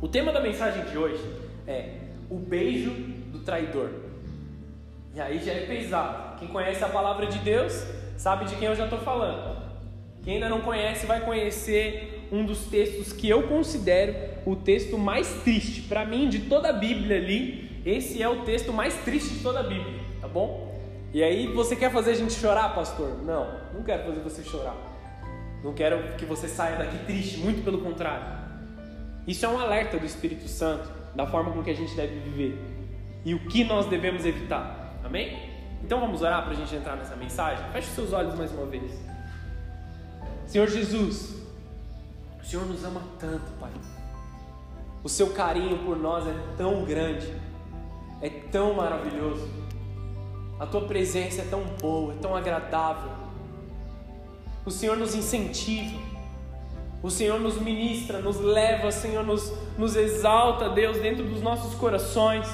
[0.00, 1.22] O tema da mensagem de hoje
[1.66, 1.90] é
[2.28, 2.90] o beijo
[3.30, 3.90] do traidor.
[5.14, 6.38] E aí já é pesado.
[6.38, 7.86] Quem conhece a palavra de Deus
[8.16, 9.62] sabe de quem eu já estou falando.
[10.24, 14.14] Quem ainda não conhece vai conhecer um dos textos que eu considero
[14.46, 15.82] o texto mais triste.
[15.82, 19.60] Para mim, de toda a Bíblia ali, esse é o texto mais triste de toda
[19.60, 20.72] a Bíblia, tá bom?
[21.12, 23.22] E aí, você quer fazer a gente chorar, pastor?
[23.22, 24.91] Não, não quero fazer você chorar.
[25.62, 28.26] Não quero que você saia daqui triste, muito pelo contrário.
[29.26, 32.72] Isso é um alerta do Espírito Santo, da forma com que a gente deve viver
[33.24, 34.98] e o que nós devemos evitar.
[35.04, 35.50] Amém?
[35.82, 37.64] Então vamos orar para a gente entrar nessa mensagem?
[37.72, 38.92] Feche os seus olhos mais uma vez.
[40.46, 41.34] Senhor Jesus,
[42.40, 43.70] o Senhor nos ama tanto, Pai.
[45.02, 47.32] O seu carinho por nós é tão grande,
[48.20, 49.48] é tão maravilhoso.
[50.60, 53.10] A tua presença é tão boa, é tão agradável.
[54.64, 55.98] O Senhor nos incentiva,
[57.02, 62.46] o Senhor nos ministra, nos leva, Senhor nos, nos exalta, Deus, dentro dos nossos corações.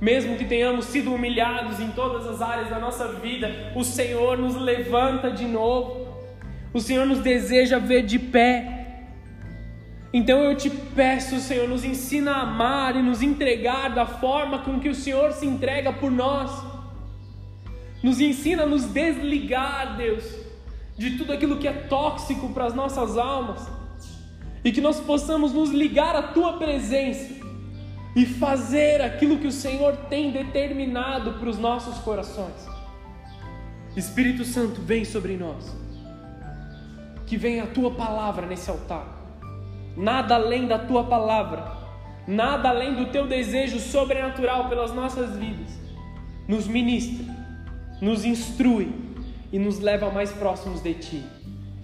[0.00, 4.56] Mesmo que tenhamos sido humilhados em todas as áreas da nossa vida, o Senhor nos
[4.56, 6.08] levanta de novo.
[6.74, 8.82] O Senhor nos deseja ver de pé.
[10.12, 14.80] Então eu te peço, Senhor, nos ensina a amar e nos entregar da forma com
[14.80, 16.50] que o Senhor se entrega por nós.
[18.02, 20.41] Nos ensina a nos desligar, Deus,
[20.96, 23.66] de tudo aquilo que é tóxico para as nossas almas.
[24.64, 27.32] E que nós possamos nos ligar à tua presença
[28.14, 32.66] e fazer aquilo que o Senhor tem determinado para os nossos corações.
[33.96, 35.74] Espírito Santo, vem sobre nós
[37.26, 39.06] que venha a tua palavra nesse altar.
[39.96, 41.72] Nada além da tua palavra,
[42.26, 45.70] nada além do teu desejo sobrenatural pelas nossas vidas.
[46.46, 47.24] Nos ministra,
[48.00, 48.92] nos instrui
[49.52, 51.22] e nos leva mais próximos de ti.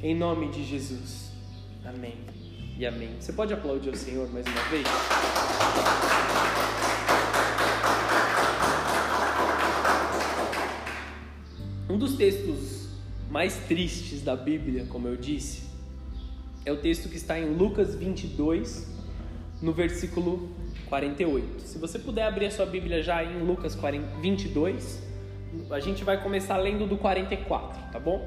[0.02, 1.30] Em nome de Jesus.
[1.84, 2.14] Amém.
[2.78, 3.10] E amém.
[3.20, 4.86] Você pode aplaudir o Senhor mais uma vez?
[11.90, 12.88] Um dos textos
[13.30, 15.68] mais tristes da Bíblia, como eu disse,
[16.64, 18.86] é o texto que está em Lucas 22,
[19.60, 20.48] no versículo
[20.86, 21.62] 48.
[21.62, 23.76] Se você puder abrir a sua Bíblia já em Lucas
[24.22, 25.07] 22,
[25.70, 28.26] a gente vai começar lendo do 44, tá bom?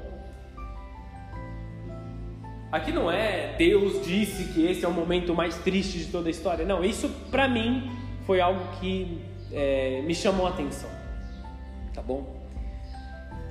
[2.70, 6.30] Aqui não é Deus disse que esse é o momento mais triste de toda a
[6.30, 6.64] história.
[6.64, 7.90] Não, isso para mim
[8.26, 9.20] foi algo que
[9.52, 10.88] é, me chamou a atenção,
[11.92, 12.42] tá bom?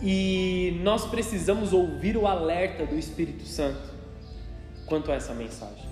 [0.02, 3.94] E nós precisamos ouvir o alerta do Espírito Santo
[4.88, 5.88] quanto a essa mensagem.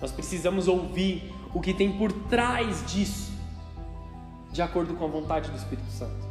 [0.00, 3.32] Nós precisamos ouvir o que tem por trás disso,
[4.52, 6.25] de acordo com a vontade do Espírito Santo.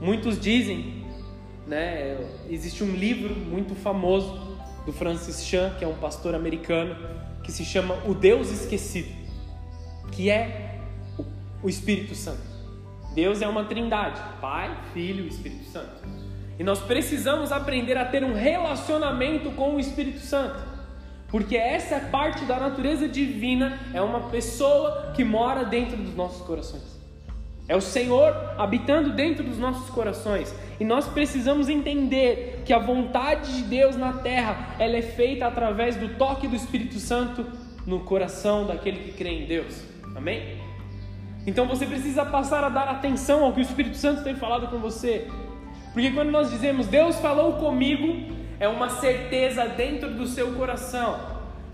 [0.00, 1.04] Muitos dizem,
[1.66, 2.18] né,
[2.48, 6.96] existe um livro muito famoso do Francis Chan, que é um pastor americano,
[7.42, 9.10] que se chama O Deus Esquecido,
[10.12, 10.80] que é
[11.62, 12.42] o Espírito Santo.
[13.14, 16.24] Deus é uma trindade: Pai, Filho e Espírito Santo.
[16.58, 20.62] E nós precisamos aprender a ter um relacionamento com o Espírito Santo.
[21.28, 26.93] Porque essa parte da natureza divina é uma pessoa que mora dentro dos nossos corações.
[27.66, 30.54] É o Senhor habitando dentro dos nossos corações.
[30.78, 35.96] E nós precisamos entender que a vontade de Deus na terra, ela é feita através
[35.96, 37.46] do toque do Espírito Santo
[37.86, 39.82] no coração daquele que crê em Deus.
[40.14, 40.58] Amém?
[41.46, 44.78] Então você precisa passar a dar atenção ao que o Espírito Santo tem falado com
[44.78, 45.28] você.
[45.92, 51.18] Porque quando nós dizemos Deus falou comigo, é uma certeza dentro do seu coração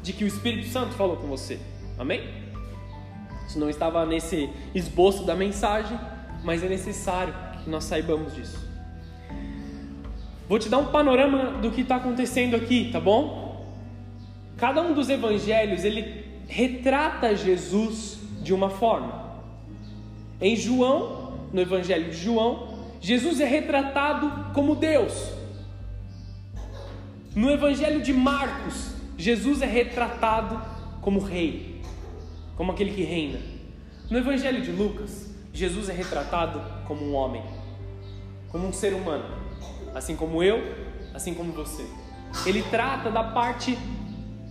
[0.02, 1.58] de que o Espírito Santo falou com você.
[1.98, 2.39] Amém?
[3.50, 5.98] Isso não estava nesse esboço da mensagem,
[6.44, 7.34] mas é necessário
[7.64, 8.64] que nós saibamos disso.
[10.48, 13.66] Vou te dar um panorama do que está acontecendo aqui, tá bom?
[14.56, 19.40] Cada um dos evangelhos ele retrata Jesus de uma forma.
[20.40, 22.68] Em João, no Evangelho de João,
[23.00, 25.28] Jesus é retratado como Deus.
[27.34, 30.62] No Evangelho de Marcos, Jesus é retratado
[31.00, 31.69] como rei,
[32.60, 33.38] como aquele que reina.
[34.10, 37.42] No Evangelho de Lucas, Jesus é retratado como um homem,
[38.50, 39.24] como um ser humano,
[39.94, 40.60] assim como eu,
[41.14, 41.86] assim como você.
[42.44, 43.78] Ele trata da parte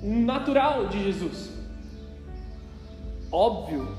[0.02, 1.52] natural de Jesus.
[3.32, 3.96] Óbvio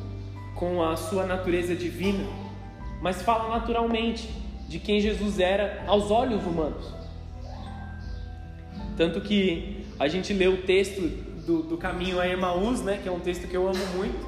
[0.56, 2.26] com a sua natureza divina,
[3.00, 4.28] mas fala naturalmente
[4.68, 6.84] de quem Jesus era aos olhos humanos.
[8.96, 13.12] Tanto que a gente lê o texto do, do caminho a Emaús, né, que é
[13.12, 14.26] um texto que eu amo muito,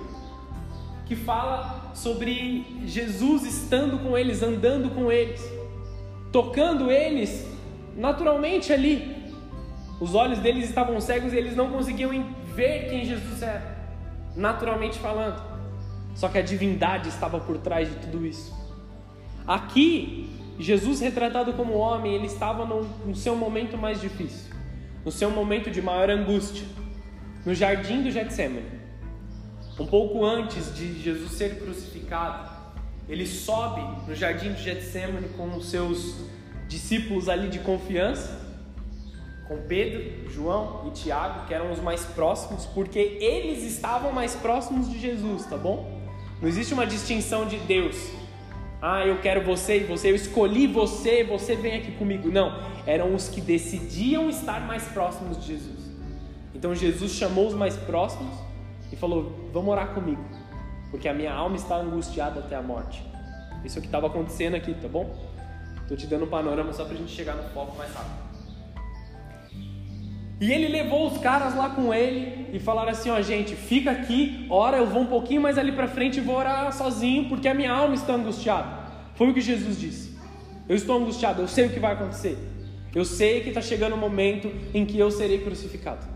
[1.07, 5.43] que fala sobre Jesus estando com eles, andando com eles,
[6.31, 7.47] tocando eles
[7.97, 9.23] naturalmente ali.
[10.01, 12.11] Os olhos deles estavam cegos e eles não conseguiam
[12.55, 13.77] ver quem Jesus era,
[14.35, 15.41] naturalmente falando.
[16.15, 18.53] Só que a divindade estava por trás de tudo isso.
[19.47, 20.29] Aqui,
[20.59, 24.53] Jesus retratado como homem, ele estava no, no seu momento mais difícil,
[25.05, 26.67] no seu momento de maior angústia,
[27.45, 28.81] no jardim do Getsemane.
[29.79, 32.51] Um pouco antes de Jesus ser crucificado,
[33.09, 36.17] ele sobe no jardim do Getsemane com os seus
[36.69, 38.41] discípulos ali de confiança,
[39.49, 44.89] com Pedro, João e Tiago, que eram os mais próximos, porque eles estavam mais próximos
[44.89, 46.01] de Jesus, tá bom?
[46.41, 47.97] Não existe uma distinção de Deus.
[48.81, 52.31] Ah, eu quero você e você, eu escolhi você, você vem aqui comigo.
[52.31, 52.53] Não,
[52.87, 55.92] eram os que decidiam estar mais próximos de Jesus.
[56.55, 58.33] Então Jesus chamou os mais próximos
[58.93, 60.23] e falou: Vamos orar comigo,
[60.91, 63.03] porque a minha alma está angustiada até a morte.
[63.65, 65.15] Isso é o que estava acontecendo aqui, tá bom?
[65.83, 68.23] Estou te dando um panorama só para a gente chegar no foco mais rápido.
[70.41, 74.47] E ele levou os caras lá com ele e falaram assim: Ó, gente, fica aqui,
[74.51, 77.55] ora, eu vou um pouquinho mais ali para frente e vou orar sozinho, porque a
[77.55, 78.83] minha alma está angustiada.
[79.15, 80.19] Foi o que Jesus disse.
[80.69, 82.37] Eu estou angustiado, eu sei o que vai acontecer.
[82.95, 86.12] Eu sei que está chegando o momento em que eu serei crucificado.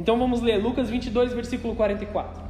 [0.00, 2.42] Então vamos ler Lucas 22, versículo 44.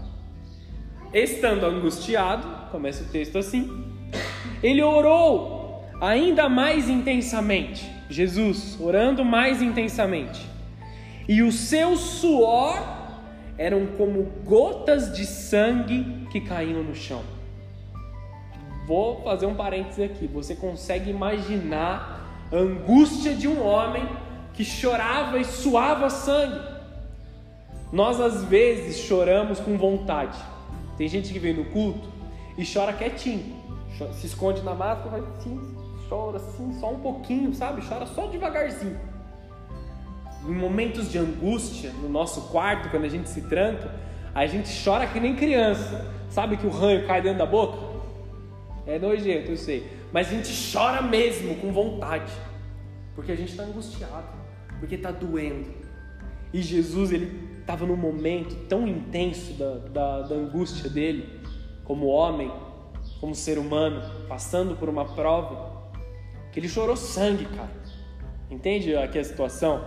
[1.13, 3.93] Estando angustiado, começa o texto assim,
[4.63, 7.91] ele orou ainda mais intensamente.
[8.09, 10.49] Jesus orando mais intensamente.
[11.29, 12.81] E o seu suor
[13.59, 17.23] eram como gotas de sangue que caíam no chão.
[18.87, 20.29] Vou fazer um parêntese aqui.
[20.29, 24.09] Você consegue imaginar a angústia de um homem
[24.55, 26.70] que chorava e suava sangue?
[27.93, 30.39] Nós às vezes choramos com vontade.
[30.97, 32.09] Tem gente que vem no culto
[32.57, 33.57] e chora quietinho,
[34.13, 35.61] se esconde na máscara, vai assim,
[36.09, 37.83] chora assim, só um pouquinho, sabe?
[37.87, 38.99] Chora só devagarzinho.
[40.47, 43.95] Em momentos de angústia, no nosso quarto, quando a gente se tranca,
[44.35, 46.07] a gente chora que nem criança.
[46.31, 47.79] Sabe que o ranho cai dentro da boca?
[48.87, 49.87] É nojento, eu sei.
[50.13, 52.33] Mas a gente chora mesmo, com vontade.
[53.15, 54.29] Porque a gente está angustiado.
[54.79, 55.69] Porque está doendo.
[56.53, 61.41] E Jesus, ele estava num momento tão intenso da, da, da angústia dele,
[61.85, 62.51] como homem,
[63.21, 65.93] como ser humano, passando por uma prova,
[66.51, 67.71] que ele chorou sangue, cara.
[68.51, 69.85] Entende aqui a situação?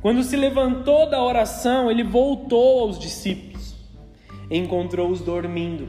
[0.00, 3.74] Quando se levantou da oração, ele voltou aos discípulos,
[4.48, 5.88] encontrou-os dormindo,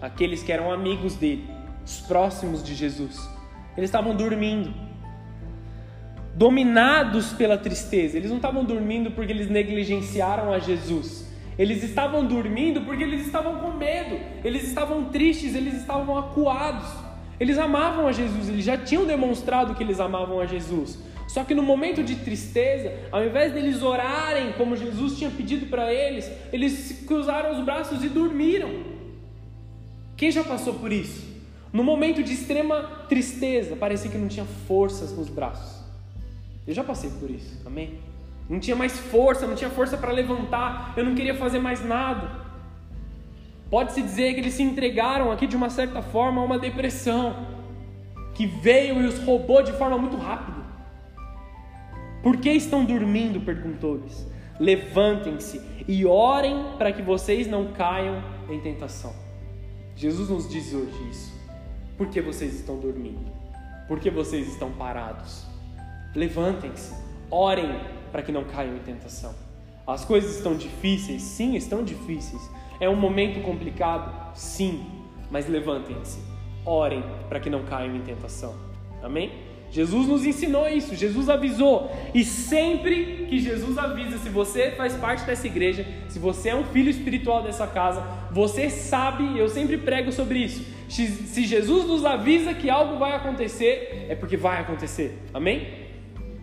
[0.00, 1.44] aqueles que eram amigos dele,
[1.84, 3.28] os próximos de Jesus.
[3.76, 4.72] Eles estavam dormindo
[6.34, 8.16] dominados pela tristeza.
[8.16, 11.30] Eles não estavam dormindo porque eles negligenciaram a Jesus.
[11.58, 16.88] Eles estavam dormindo porque eles estavam com medo, eles estavam tristes, eles estavam acuados.
[17.38, 20.98] Eles amavam a Jesus, eles já tinham demonstrado que eles amavam a Jesus.
[21.26, 25.92] Só que no momento de tristeza, ao invés deles orarem como Jesus tinha pedido para
[25.92, 28.70] eles, eles cruzaram os braços e dormiram.
[30.16, 31.32] Quem já passou por isso?
[31.72, 35.81] No momento de extrema tristeza, parecia que não tinha forças nos braços.
[36.66, 37.98] Eu já passei por isso, amém?
[38.48, 42.42] Não tinha mais força, não tinha força para levantar, eu não queria fazer mais nada.
[43.70, 47.46] Pode-se dizer que eles se entregaram aqui de uma certa forma a uma depressão
[48.34, 50.60] que veio e os roubou de forma muito rápida.
[52.22, 53.40] Por que estão dormindo?
[53.40, 54.26] perguntou-lhes.
[54.60, 59.14] Levantem-se e orem para que vocês não caiam em tentação.
[59.96, 61.32] Jesus nos diz hoje isso.
[61.96, 63.30] Por que vocês estão dormindo?
[63.88, 65.51] Por que vocês estão parados?
[66.14, 66.94] Levantem-se,
[67.30, 69.34] orem para que não caiam em tentação.
[69.86, 71.22] As coisas estão difíceis?
[71.22, 72.42] Sim, estão difíceis.
[72.78, 74.36] É um momento complicado?
[74.36, 74.84] Sim,
[75.30, 76.20] mas levantem-se,
[76.64, 78.54] orem para que não caiam em tentação.
[79.02, 79.32] Amém?
[79.70, 81.90] Jesus nos ensinou isso, Jesus avisou.
[82.14, 86.64] E sempre que Jesus avisa, se você faz parte dessa igreja, se você é um
[86.64, 90.62] filho espiritual dessa casa, você sabe, eu sempre prego sobre isso.
[90.90, 95.18] Se Jesus nos avisa que algo vai acontecer, é porque vai acontecer.
[95.32, 95.81] Amém?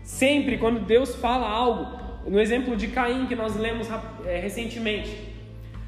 [0.10, 3.88] Sempre quando Deus fala algo, no exemplo de Caim que nós lemos
[4.26, 5.16] é, recentemente,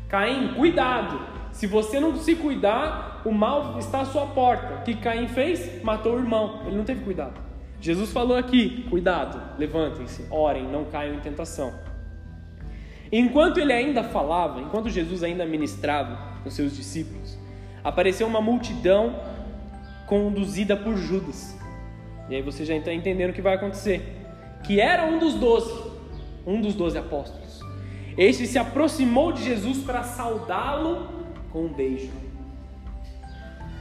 [0.08, 1.20] Caim, cuidado,
[1.51, 4.75] se você não se cuidar, o mal está à sua porta.
[4.75, 5.84] O que Caim fez?
[5.84, 7.42] Matou o irmão, ele não teve cuidado.
[7.82, 11.74] Jesus falou aqui: cuidado, levantem-se, orem, não caiam em tentação.
[13.12, 17.38] Enquanto ele ainda falava, enquanto Jesus ainda ministrava com seus discípulos,
[17.84, 19.20] apareceu uma multidão
[20.06, 21.60] conduzida por Judas.
[22.32, 24.02] E aí você já está entendendo o que vai acontecer.
[24.64, 25.92] Que era um dos doze,
[26.48, 27.60] um dos doze apóstolos.
[28.18, 31.10] Este se aproximou de Jesus para saudá-lo
[31.52, 32.10] com um beijo.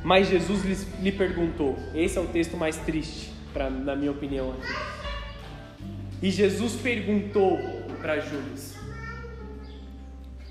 [0.02, 4.50] Mas Jesus lhe perguntou: esse é o texto mais triste, pra, na minha opinião.
[4.50, 5.86] Aqui.
[6.20, 7.56] E Jesus perguntou
[8.00, 8.76] para Judas: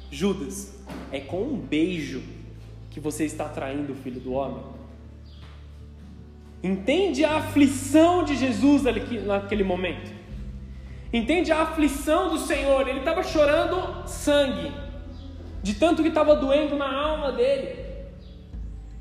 [0.09, 2.23] Judas, é com um beijo
[2.89, 4.78] que você está traindo o filho do homem?
[6.61, 8.83] Entende a aflição de Jesus
[9.25, 10.11] naquele momento?
[11.11, 12.87] Entende a aflição do Senhor?
[12.87, 14.71] Ele estava chorando sangue,
[15.63, 17.75] de tanto que estava doendo na alma dele,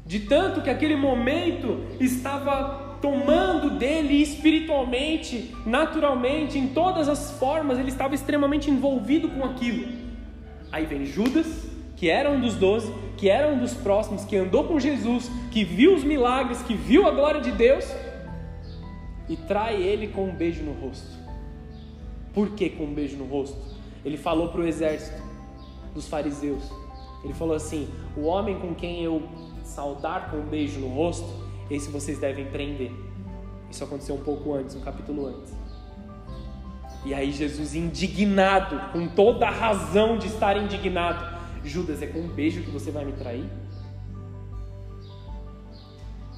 [0.06, 7.90] de tanto que aquele momento estava tomando dele espiritualmente, naturalmente, em todas as formas, ele
[7.90, 9.86] estava extremamente envolvido com aquilo.
[10.72, 14.64] Aí vem Judas, que era um dos doze, que era um dos próximos, que andou
[14.64, 17.84] com Jesus, que viu os milagres, que viu a glória de Deus,
[19.28, 21.18] e trai ele com um beijo no rosto.
[22.32, 23.58] Por que com um beijo no rosto?
[24.04, 25.20] Ele falou para o exército
[25.92, 26.62] dos fariseus.
[27.24, 29.22] Ele falou assim: O homem com quem eu
[29.64, 31.28] saudar com um beijo no rosto,
[31.68, 32.92] esse vocês devem prender.
[33.68, 35.52] Isso aconteceu um pouco antes, um capítulo antes.
[37.04, 42.28] E aí Jesus indignado, com toda a razão de estar indignado, Judas, é com um
[42.28, 43.44] beijo que você vai me trair?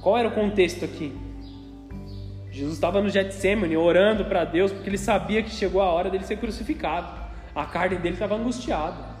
[0.01, 1.15] Qual era o contexto aqui?
[2.51, 6.25] Jesus estava no Getsemane orando para Deus porque ele sabia que chegou a hora dele
[6.25, 7.21] ser crucificado.
[7.55, 9.11] A carne dele estava angustiada.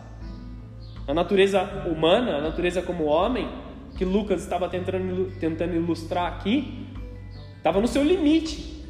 [1.07, 3.49] A natureza humana, a natureza como homem,
[3.97, 6.87] que Lucas estava tentando, tentando ilustrar aqui,
[7.57, 8.85] estava no seu limite.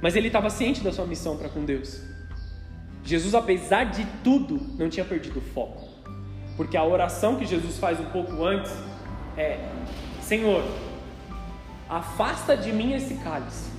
[0.00, 2.15] Mas ele estava ciente da sua missão para com Deus.
[3.06, 5.88] Jesus, apesar de tudo, não tinha perdido o foco.
[6.56, 8.72] Porque a oração que Jesus faz um pouco antes
[9.36, 9.60] é:
[10.20, 10.64] Senhor,
[11.88, 13.70] afasta de mim esse cálice.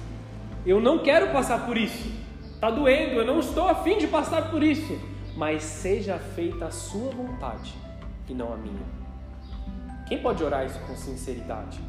[0.66, 2.10] Eu não quero passar por isso.
[2.54, 4.98] Está doendo, eu não estou afim de passar por isso.
[5.36, 7.74] Mas seja feita a sua vontade
[8.30, 8.98] e não a minha.
[10.08, 11.80] Quem pode orar isso com sinceridade?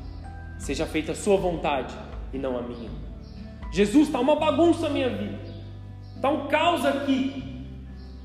[0.59, 1.95] Seja feita a sua vontade
[2.33, 2.91] e não a minha.
[3.71, 5.48] Jesus, está uma bagunça a minha vida.
[6.19, 7.65] Está um caos aqui.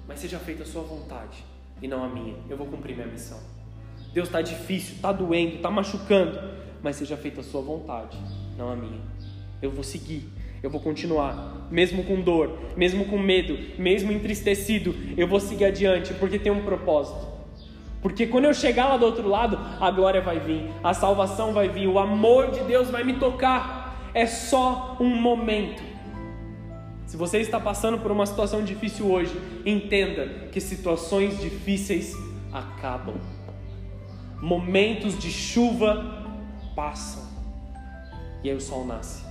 [0.07, 1.45] Mas seja feita a sua vontade
[1.79, 2.33] e não a minha.
[2.50, 3.39] Eu vou cumprir minha missão.
[4.12, 6.39] Deus está difícil, está doendo, está machucando.
[6.81, 8.17] Mas seja feita a sua vontade,
[8.57, 9.00] não a minha.
[9.62, 10.27] Eu vou seguir,
[10.63, 16.15] eu vou continuar, mesmo com dor, mesmo com medo, mesmo entristecido, eu vou seguir adiante,
[16.15, 17.27] porque tem um propósito.
[18.01, 21.69] Porque quando eu chegar lá do outro lado, a glória vai vir, a salvação vai
[21.69, 24.12] vir, o amor de Deus vai me tocar.
[24.15, 25.92] É só um momento.
[27.13, 32.17] Se você está passando por uma situação difícil hoje, entenda que situações difíceis
[32.51, 33.13] acabam.
[34.41, 36.25] Momentos de chuva
[36.75, 37.22] passam.
[38.43, 39.24] E aí o sol nasce.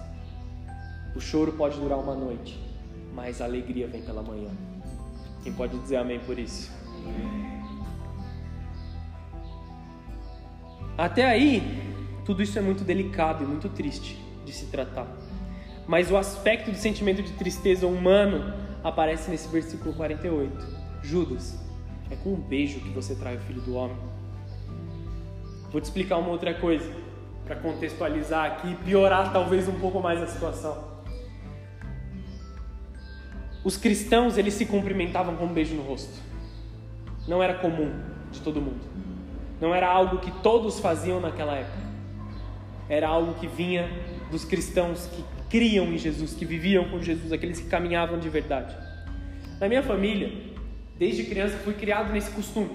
[1.16, 2.56] O choro pode durar uma noite,
[3.12, 4.50] mas a alegria vem pela manhã.
[5.42, 6.70] Quem pode dizer amém por isso?
[10.96, 11.82] Até aí,
[12.24, 15.21] tudo isso é muito delicado e muito triste de se tratar.
[15.86, 20.82] Mas o aspecto do sentimento de tristeza humano aparece nesse versículo 48.
[21.02, 21.58] Judas,
[22.10, 23.96] é com um beijo que você trai o filho do homem.
[25.70, 26.88] Vou te explicar uma outra coisa,
[27.44, 30.92] para contextualizar aqui e piorar talvez um pouco mais a situação.
[33.64, 36.20] Os cristãos, eles se cumprimentavam com um beijo no rosto.
[37.26, 37.92] Não era comum
[38.30, 38.80] de todo mundo.
[39.60, 41.78] Não era algo que todos faziam naquela época.
[42.88, 43.88] Era algo que vinha
[44.30, 48.74] dos cristãos que criam em Jesus, que viviam com Jesus, aqueles que caminhavam de verdade.
[49.60, 50.32] Na minha família,
[50.98, 52.70] desde criança fui criado nesse costume: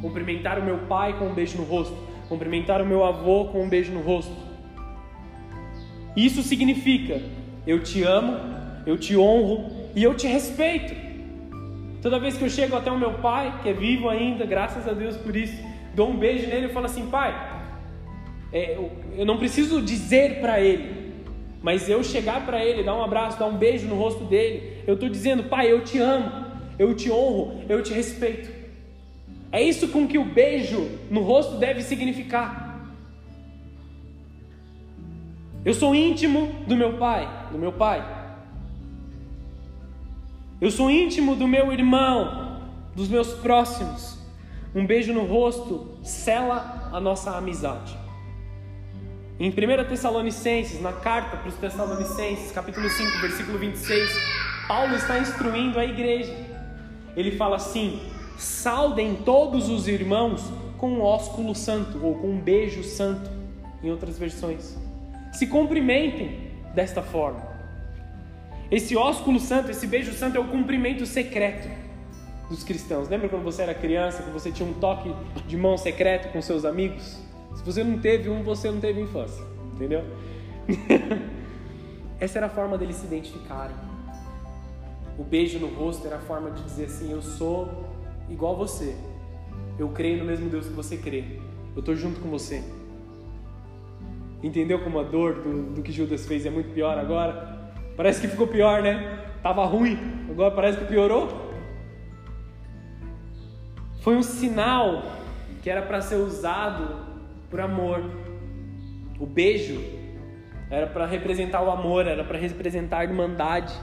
[0.00, 1.96] cumprimentar o meu pai com um beijo no rosto,
[2.28, 4.36] cumprimentar o meu avô com um beijo no rosto.
[6.16, 7.20] Isso significa:
[7.66, 8.38] eu te amo,
[8.86, 10.94] eu te honro e eu te respeito.
[12.00, 14.92] Toda vez que eu chego até o meu pai, que é vivo ainda, graças a
[14.92, 15.56] Deus por isso,
[15.94, 17.32] dou um beijo nele e falo assim, pai,
[18.52, 18.76] é,
[19.16, 21.01] eu, não preciso dizer para ele,
[21.62, 24.94] mas eu chegar para ele, dar um abraço, dar um beijo no rosto dele, eu
[24.94, 26.46] estou dizendo, pai, eu te amo,
[26.78, 28.50] eu te honro, eu te respeito.
[29.52, 32.90] É isso com que o beijo no rosto deve significar.
[35.64, 38.04] Eu sou íntimo do meu pai, do meu pai.
[40.60, 42.60] Eu sou íntimo do meu irmão,
[42.96, 44.18] dos meus próximos.
[44.74, 48.01] Um beijo no rosto sela a nossa amizade.
[49.42, 54.08] Em 1 Tessalonicenses, na carta para os Tessalonicenses, capítulo 5, versículo 26,
[54.68, 56.32] Paulo está instruindo a igreja.
[57.16, 58.00] Ele fala assim:
[58.38, 60.44] saudem todos os irmãos
[60.78, 63.28] com um ósculo santo, ou com um beijo santo,
[63.82, 64.78] em outras versões.
[65.32, 67.42] Se cumprimentem desta forma.
[68.70, 71.68] Esse ósculo santo, esse beijo santo é o cumprimento secreto
[72.48, 73.08] dos cristãos.
[73.08, 75.12] Lembra quando você era criança, que você tinha um toque
[75.48, 77.31] de mão secreto com seus amigos?
[77.54, 79.44] Se você não teve um, você não teve infância,
[79.74, 80.04] entendeu?
[82.18, 83.74] Essa era a forma deles se identificarem.
[85.18, 87.68] O beijo no rosto era a forma de dizer assim: Eu sou
[88.28, 88.96] igual a você.
[89.78, 91.24] Eu creio no mesmo Deus que você crê.
[91.74, 92.62] Eu estou junto com você.
[94.42, 97.72] Entendeu como a dor do, do que Judas fez é muito pior agora?
[97.96, 99.24] Parece que ficou pior, né?
[99.42, 99.98] Tava ruim,
[100.30, 101.28] agora parece que piorou.
[104.00, 105.04] Foi um sinal
[105.62, 107.11] que era para ser usado
[107.52, 108.02] por amor.
[109.20, 109.78] O beijo
[110.70, 113.74] era para representar o amor, era para representar a irmandade,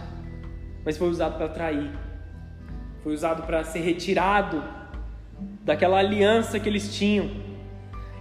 [0.83, 1.91] mas foi usado para trair.
[3.03, 4.61] Foi usado para ser retirado
[5.63, 7.29] daquela aliança que eles tinham.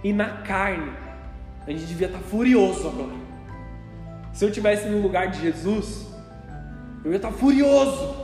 [0.03, 0.91] E na carne,
[1.65, 3.17] a gente devia estar tá furioso agora.
[4.31, 6.07] Se eu tivesse no lugar de Jesus,
[7.03, 8.15] eu ia estar tá furioso.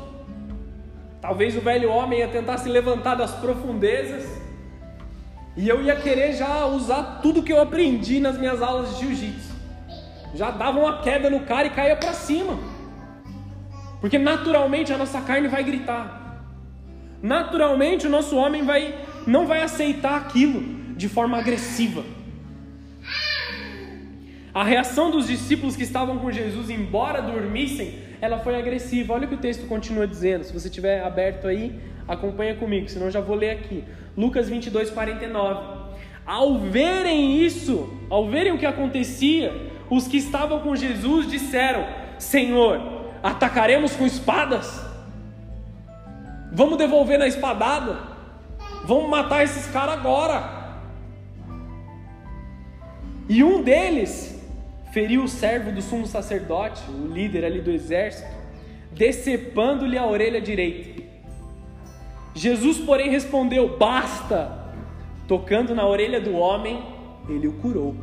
[1.19, 4.34] Talvez o velho homem ia tentar se levantar das profundezas
[5.57, 9.55] e eu ia querer já usar tudo que eu aprendi nas minhas aulas de jiu-jitsu.
[10.33, 12.59] Já dava uma queda no cara e caía para cima.
[14.01, 16.43] Porque naturalmente a nossa carne vai gritar.
[17.21, 18.95] Naturalmente o nosso homem vai
[19.25, 20.61] não vai aceitar aquilo
[20.95, 22.03] de forma agressiva.
[24.53, 29.13] A reação dos discípulos que estavam com Jesus, embora dormissem, ela foi agressiva.
[29.13, 30.43] Olha o que o texto continua dizendo.
[30.43, 33.83] Se você tiver aberto aí, acompanha comigo, senão já vou ler aqui.
[34.17, 35.85] Lucas 22, 49.
[36.25, 39.53] Ao verem isso, ao verem o que acontecia,
[39.89, 41.85] os que estavam com Jesus disseram:
[42.17, 42.81] Senhor,
[43.21, 44.83] atacaremos com espadas?
[46.51, 47.97] Vamos devolver na espadada?
[48.85, 50.55] Vamos matar esses caras agora.
[53.27, 54.35] E um deles
[54.93, 58.29] feriu o servo do sumo sacerdote, o líder ali do exército,
[58.91, 60.94] decepando-lhe a orelha direita.
[62.35, 64.65] Jesus, porém, respondeu: Basta!
[65.27, 66.83] Tocando na orelha do homem,
[67.27, 67.95] ele o curou.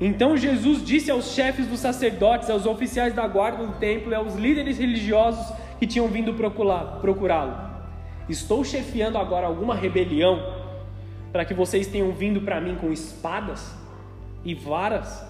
[0.00, 4.36] Então Jesus disse aos chefes dos sacerdotes, aos oficiais da guarda do templo e aos
[4.36, 7.56] líderes religiosos que tinham vindo procurá-lo:
[8.28, 10.40] Estou chefiando agora alguma rebelião
[11.32, 13.74] para que vocês tenham vindo para mim com espadas
[14.44, 15.26] e varas?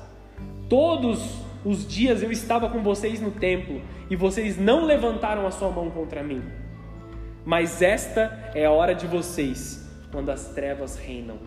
[0.69, 5.71] Todos os dias eu estava com vocês no templo e vocês não levantaram a sua
[5.71, 6.43] mão contra mim.
[7.49, 11.39] Mas esta é a hora de vocês, quando as trevas reinam.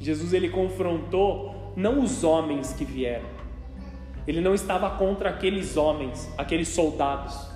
[0.00, 3.28] Jesus ele confrontou não os homens que vieram.
[4.26, 7.48] Ele não estava contra aqueles homens, aqueles soldados.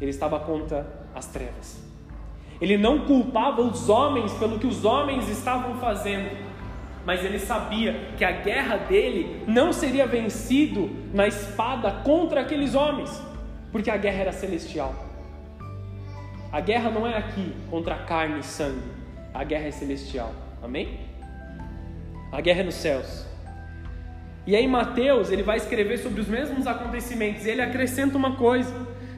[0.00, 1.82] Ele estava contra as trevas.
[2.60, 6.48] Ele não culpava os homens pelo que os homens estavam fazendo
[7.04, 13.10] mas ele sabia que a guerra dele não seria vencido na espada contra aqueles homens,
[13.72, 15.09] porque a guerra era celestial.
[16.52, 18.82] A guerra não é aqui contra carne e sangue,
[19.32, 20.32] a guerra é celestial.
[20.62, 20.98] Amém?
[22.32, 23.26] A guerra é nos céus.
[24.46, 28.74] E aí Mateus, ele vai escrever sobre os mesmos acontecimentos, e ele acrescenta uma coisa.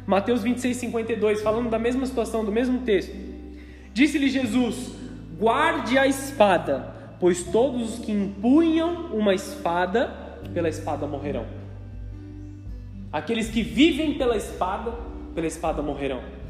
[0.06, 3.16] Mateus 26, 52, falando da mesma situação, do mesmo texto.
[3.94, 4.94] Disse-lhe Jesus:
[5.38, 10.08] guarde a espada, pois todos os que empunham uma espada,
[10.52, 11.46] pela espada morrerão.
[13.10, 14.92] Aqueles que vivem pela espada,
[15.34, 16.41] pela espada morrerão.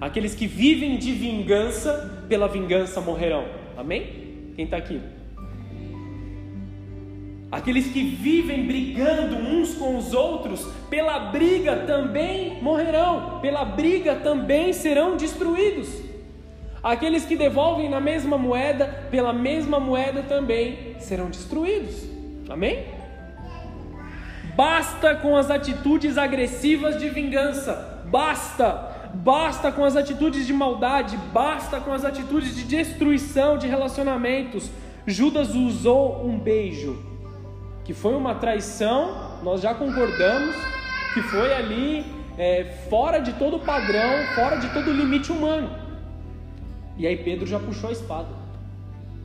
[0.00, 3.46] Aqueles que vivem de vingança, pela vingança morrerão.
[3.76, 4.52] Amém?
[4.54, 5.00] Quem está aqui?
[7.50, 14.72] Aqueles que vivem brigando uns com os outros, pela briga também morrerão, pela briga também
[14.72, 15.88] serão destruídos.
[16.82, 22.04] Aqueles que devolvem na mesma moeda, pela mesma moeda também serão destruídos.
[22.48, 22.86] Amém?
[24.54, 28.02] Basta com as atitudes agressivas de vingança.
[28.10, 28.97] Basta.
[29.14, 31.16] Basta com as atitudes de maldade.
[31.32, 34.70] Basta com as atitudes de destruição de relacionamentos.
[35.06, 37.02] Judas usou um beijo,
[37.84, 40.54] que foi uma traição, nós já concordamos,
[41.14, 42.04] que foi ali
[42.36, 45.70] é, fora de todo padrão, fora de todo limite humano.
[46.96, 48.28] E aí Pedro já puxou a espada.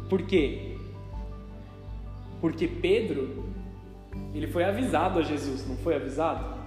[0.10, 0.78] Por quê?
[2.40, 3.46] Porque Pedro,
[4.34, 6.63] ele foi avisado a Jesus, não foi avisado?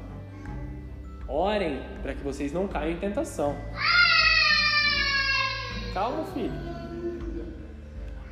[1.28, 3.56] Orem para que vocês não caiam em tentação.
[5.92, 6.52] Calma, filho.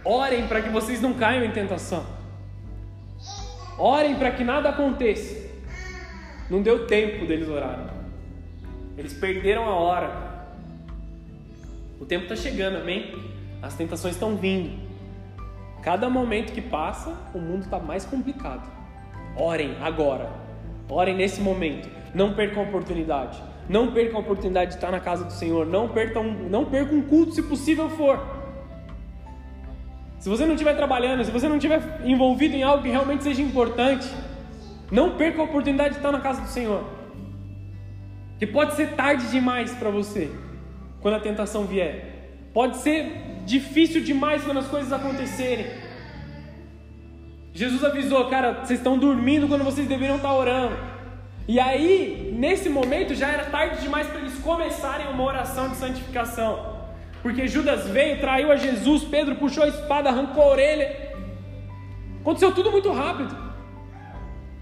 [0.05, 2.07] Orem para que vocês não caiam em tentação.
[3.79, 5.51] Orem para que nada aconteça.
[6.49, 7.87] Não deu tempo deles orarem.
[8.97, 10.47] Eles perderam a hora.
[12.01, 13.15] O tempo está chegando, amém?
[13.61, 14.79] As tentações estão vindo.
[15.83, 18.71] Cada momento que passa, o mundo está mais complicado.
[19.37, 20.31] Orem agora.
[20.89, 22.04] Orem nesse momento.
[22.15, 23.43] Não percam a oportunidade.
[23.69, 25.67] Não percam a oportunidade de estar na casa do Senhor.
[25.67, 28.21] Não percam, não percam um culto se possível for.
[30.19, 33.43] Se você não estiver trabalhando, se você não estiver envolvido em algo que realmente seja
[33.43, 34.09] importante,
[34.91, 36.85] Não perca a oportunidade de estar na casa do Senhor.
[38.39, 40.31] Que pode ser tarde demais para você
[41.01, 42.49] quando a tentação vier.
[42.53, 45.67] Pode ser difícil demais quando as coisas acontecerem.
[47.53, 50.77] Jesus avisou, cara, vocês estão dormindo quando vocês deveriam estar orando.
[51.47, 56.75] E aí, nesse momento, já era tarde demais para eles começarem uma oração de santificação.
[57.23, 61.15] Porque Judas veio, traiu a Jesus, Pedro puxou a espada, arrancou a orelha.
[62.21, 63.37] Aconteceu tudo muito rápido.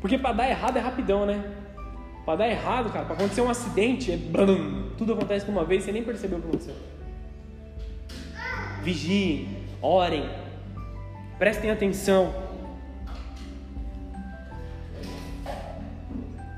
[0.01, 1.45] Porque para dar errado é rapidão, né?
[2.25, 5.85] Para dar errado, cara, para acontecer um acidente, é blum, tudo acontece de uma vez,
[5.85, 6.75] você nem percebeu o que aconteceu.
[8.83, 9.49] Vigiem,
[9.81, 10.29] orem,
[11.38, 12.52] prestem atenção.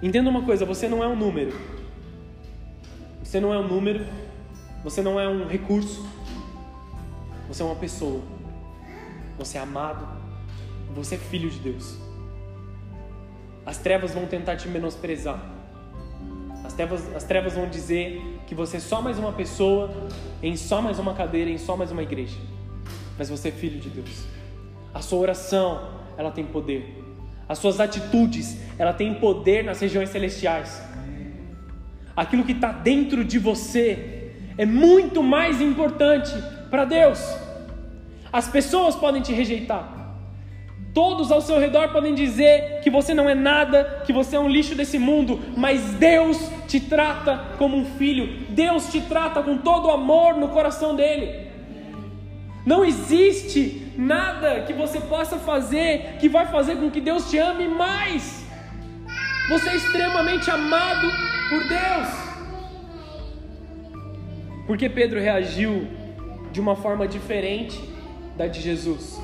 [0.05, 1.59] Entenda uma coisa: você não é um número.
[3.23, 4.05] Você não é um número.
[4.85, 6.07] Você não é um recurso.
[7.49, 8.21] Você é uma pessoa.
[9.39, 10.07] Você é amado.
[10.95, 11.97] Você é filho de Deus.
[13.65, 15.43] As trevas vão tentar te menosprezar.
[16.63, 19.91] As trevas, as trevas vão dizer que você é só mais uma pessoa,
[20.43, 22.37] em só mais uma cadeira, em só mais uma igreja.
[23.19, 24.27] Mas você é filho de Deus.
[24.93, 25.89] A sua oração,
[26.19, 27.04] ela tem poder.
[27.49, 30.83] As suas atitudes, ela tem poder nas regiões celestiais.
[32.17, 36.33] Aquilo que está dentro de você é muito mais importante
[36.71, 37.21] para Deus.
[38.33, 39.95] As pessoas podem te rejeitar.
[40.95, 44.49] Todos ao seu redor podem dizer que você não é nada, que você é um
[44.49, 48.47] lixo desse mundo, mas Deus te trata como um filho.
[48.51, 51.49] Deus te trata com todo o amor no coração dele.
[52.65, 57.69] Não existe nada que você possa fazer que vai fazer com que Deus te ame
[57.69, 58.45] mais.
[59.49, 61.09] Você é extremamente amado
[61.51, 62.25] por Deus.
[64.67, 65.87] Porque Pedro reagiu
[66.51, 67.79] de uma forma diferente
[68.37, 69.21] da de Jesus.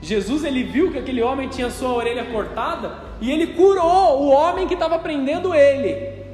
[0.00, 4.66] Jesus ele viu que aquele homem tinha sua orelha cortada e ele curou o homem
[4.66, 6.24] que estava prendendo ele.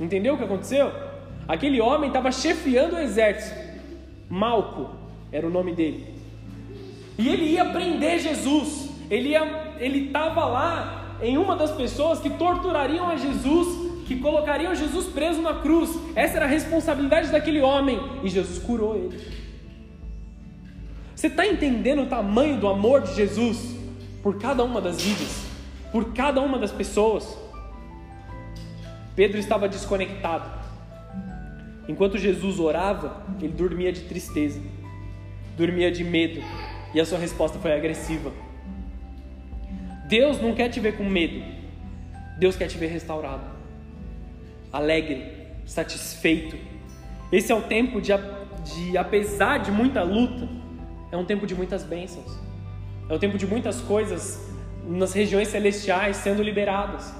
[0.00, 0.92] Entendeu o que aconteceu?
[1.46, 3.56] Aquele homem estava chefiando o exército.
[4.28, 4.90] Malco
[5.30, 6.17] era o nome dele.
[7.18, 8.88] E ele ia prender Jesus.
[9.10, 9.34] Ele
[10.06, 15.54] estava lá em uma das pessoas que torturariam a Jesus, que colocariam Jesus preso na
[15.54, 15.90] cruz.
[16.14, 17.98] Essa era a responsabilidade daquele homem.
[18.22, 19.20] E Jesus curou ele.
[21.14, 23.76] Você está entendendo o tamanho do amor de Jesus
[24.22, 25.44] por cada uma das vidas,
[25.90, 27.36] por cada uma das pessoas?
[29.16, 30.48] Pedro estava desconectado.
[31.88, 34.60] Enquanto Jesus orava, ele dormia de tristeza,
[35.56, 36.40] dormia de medo,
[36.94, 38.32] e a sua resposta foi agressiva.
[40.06, 41.44] Deus não quer te ver com medo.
[42.38, 43.42] Deus quer te ver restaurado,
[44.72, 45.24] alegre,
[45.66, 46.56] satisfeito.
[47.32, 48.12] Esse é o tempo de,
[48.64, 50.48] de, apesar de muita luta,
[51.10, 52.38] é um tempo de muitas bênçãos.
[53.08, 54.48] É o tempo de muitas coisas
[54.86, 57.12] nas regiões celestiais sendo liberadas.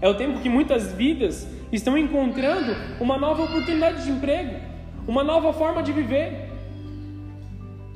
[0.00, 4.56] É o tempo que muitas vidas estão encontrando uma nova oportunidade de emprego,
[5.06, 6.43] uma nova forma de viver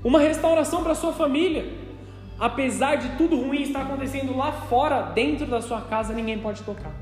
[0.02, 1.88] uma restauração para sua família.
[2.38, 6.94] Apesar de tudo ruim estar acontecendo lá fora, dentro da sua casa, ninguém pode tocar.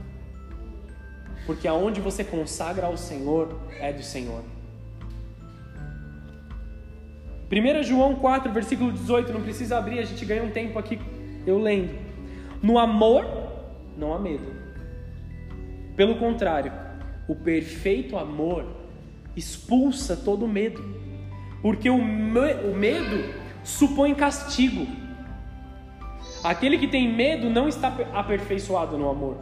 [1.44, 4.42] Porque aonde você consagra ao Senhor é do Senhor.
[7.52, 10.98] 1 João 4, versículo 18, não precisa abrir, a gente ganha um tempo aqui
[11.46, 11.94] eu lendo.
[12.60, 13.24] No amor,
[13.96, 14.56] não há medo.
[15.94, 16.72] Pelo contrário,
[17.28, 18.66] o perfeito amor
[19.36, 20.82] expulsa todo medo
[21.66, 24.86] porque o, me, o medo supõe castigo.
[26.44, 29.36] Aquele que tem medo não está aperfeiçoado no amor.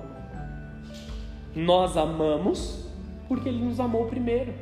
[1.54, 2.88] Nós amamos
[3.28, 4.54] porque Ele nos amou primeiro.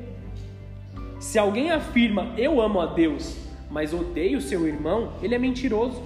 [1.20, 3.36] Se alguém afirma eu amo a Deus,
[3.70, 6.02] mas odeio seu irmão, ele é mentiroso.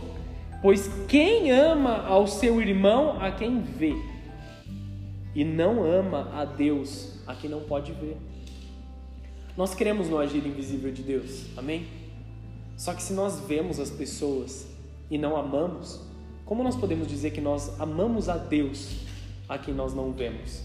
[0.60, 3.96] Pois quem ama ao seu irmão a quem vê,
[5.34, 8.18] e não ama a Deus a quem não pode ver.
[9.56, 11.86] Nós queremos no agir invisível de Deus, amém?
[12.76, 14.66] Só que se nós vemos as pessoas
[15.10, 15.98] e não amamos,
[16.44, 18.98] como nós podemos dizer que nós amamos a Deus
[19.48, 20.62] a quem nós não vemos?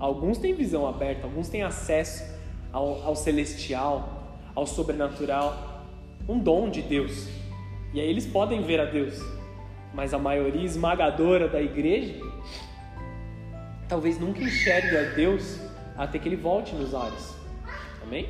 [0.00, 2.24] Alguns têm visão aberta, alguns têm acesso
[2.72, 5.84] ao, ao celestial, ao sobrenatural,
[6.28, 7.28] um dom de Deus.
[7.94, 9.20] E aí eles podem ver a Deus,
[9.94, 12.20] mas a maioria esmagadora da igreja
[13.88, 15.60] talvez nunca enxergue a Deus
[15.96, 17.45] até que ele volte nos ares.
[18.06, 18.28] Amém?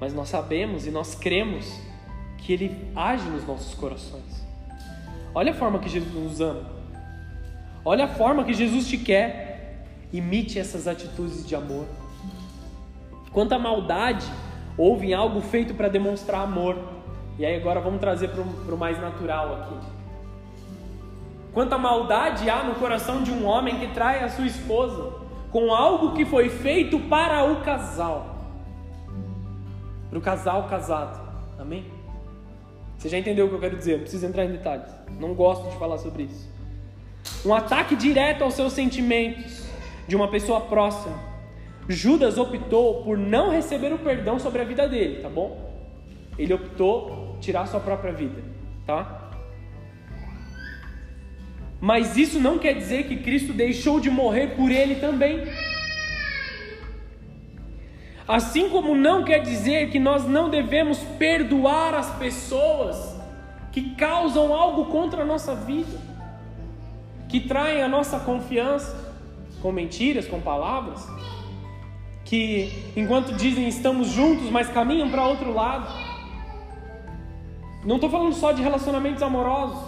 [0.00, 1.80] Mas nós sabemos e nós cremos
[2.38, 4.46] que Ele age nos nossos corações.
[5.34, 6.64] Olha a forma que Jesus nos ama.
[7.84, 9.86] Olha a forma que Jesus te quer.
[10.12, 11.86] Imite essas atitudes de amor.
[13.32, 14.26] Quanta maldade
[14.76, 16.76] houve em algo feito para demonstrar amor.
[17.38, 19.86] E aí agora vamos trazer para o mais natural aqui.
[21.52, 25.17] Quanta maldade há no coração de um homem que trai a sua esposa
[25.50, 28.36] com algo que foi feito para o casal.
[30.10, 31.20] Para o casal casado.
[31.58, 31.84] Amém?
[32.96, 33.92] Você já entendeu o que eu quero dizer?
[33.92, 34.90] Não preciso entrar em detalhes.
[35.20, 36.48] Não gosto de falar sobre isso.
[37.44, 39.64] Um ataque direto aos seus sentimentos
[40.06, 41.16] de uma pessoa próxima.
[41.88, 45.68] Judas optou por não receber o perdão sobre a vida dele, tá bom?
[46.38, 48.42] Ele optou tirar sua própria vida,
[48.86, 49.27] tá?
[51.80, 55.46] Mas isso não quer dizer que Cristo deixou de morrer por ele também.
[58.26, 63.16] Assim como não quer dizer que nós não devemos perdoar as pessoas
[63.72, 65.98] que causam algo contra a nossa vida,
[67.28, 69.14] que traem a nossa confiança
[69.62, 71.06] com mentiras, com palavras,
[72.24, 75.88] que enquanto dizem estamos juntos, mas caminham para outro lado.
[77.84, 79.87] Não estou falando só de relacionamentos amorosos.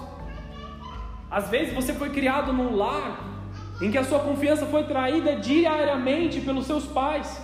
[1.30, 3.24] Às vezes você foi criado num lar
[3.80, 7.40] em que a sua confiança foi traída diariamente pelos seus pais.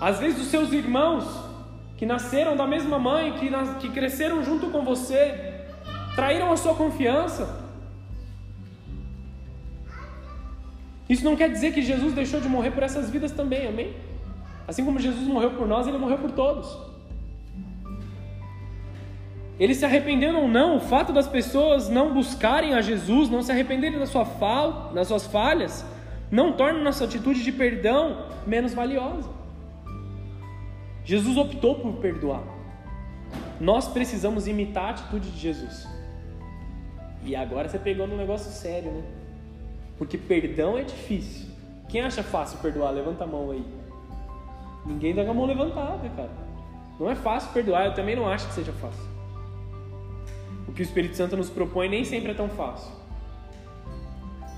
[0.00, 1.24] Às vezes os seus irmãos
[1.96, 5.64] que nasceram da mesma mãe, que, nas, que cresceram junto com você,
[6.14, 7.64] traíram a sua confiança.
[11.08, 13.94] Isso não quer dizer que Jesus deixou de morrer por essas vidas também, amém?
[14.68, 16.95] Assim como Jesus morreu por nós, ele morreu por todos.
[19.58, 23.50] Eles se arrependeram ou não, o fato das pessoas não buscarem a Jesus, não se
[23.50, 25.84] arrependerem da sua fal, das suas falhas,
[26.30, 29.30] não torna nossa atitude de perdão menos valiosa.
[31.04, 32.42] Jesus optou por perdoar.
[33.58, 35.88] Nós precisamos imitar a atitude de Jesus.
[37.24, 39.02] E agora você pegou num negócio sério, né?
[39.96, 41.48] Porque perdão é difícil.
[41.88, 42.90] Quem acha fácil perdoar?
[42.90, 43.64] Levanta a mão aí.
[44.84, 46.30] Ninguém dá com a mão levantada, cara.
[47.00, 49.15] Não é fácil perdoar, eu também não acho que seja fácil
[50.72, 52.92] que o Espírito Santo nos propõe nem sempre é tão fácil.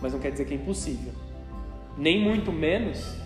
[0.01, 1.13] Mas não quer dizer que é impossível.
[1.97, 3.17] Nem muito menos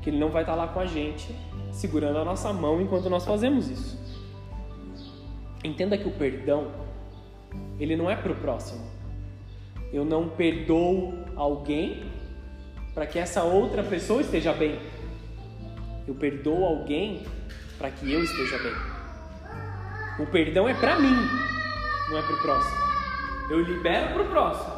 [0.00, 1.34] que ele não vai estar lá com a gente,
[1.72, 4.00] segurando a nossa mão enquanto nós fazemos isso.
[5.64, 6.72] Entenda que o perdão,
[7.78, 8.84] ele não é para o próximo.
[9.92, 12.04] Eu não perdoo alguém
[12.94, 14.78] para que essa outra pessoa esteja bem.
[16.06, 17.22] Eu perdoo alguém
[17.78, 18.72] para que eu esteja bem.
[20.18, 21.16] O perdão é para mim,
[22.12, 22.76] não é para o próximo.
[23.48, 24.74] Eu libero para o próximo.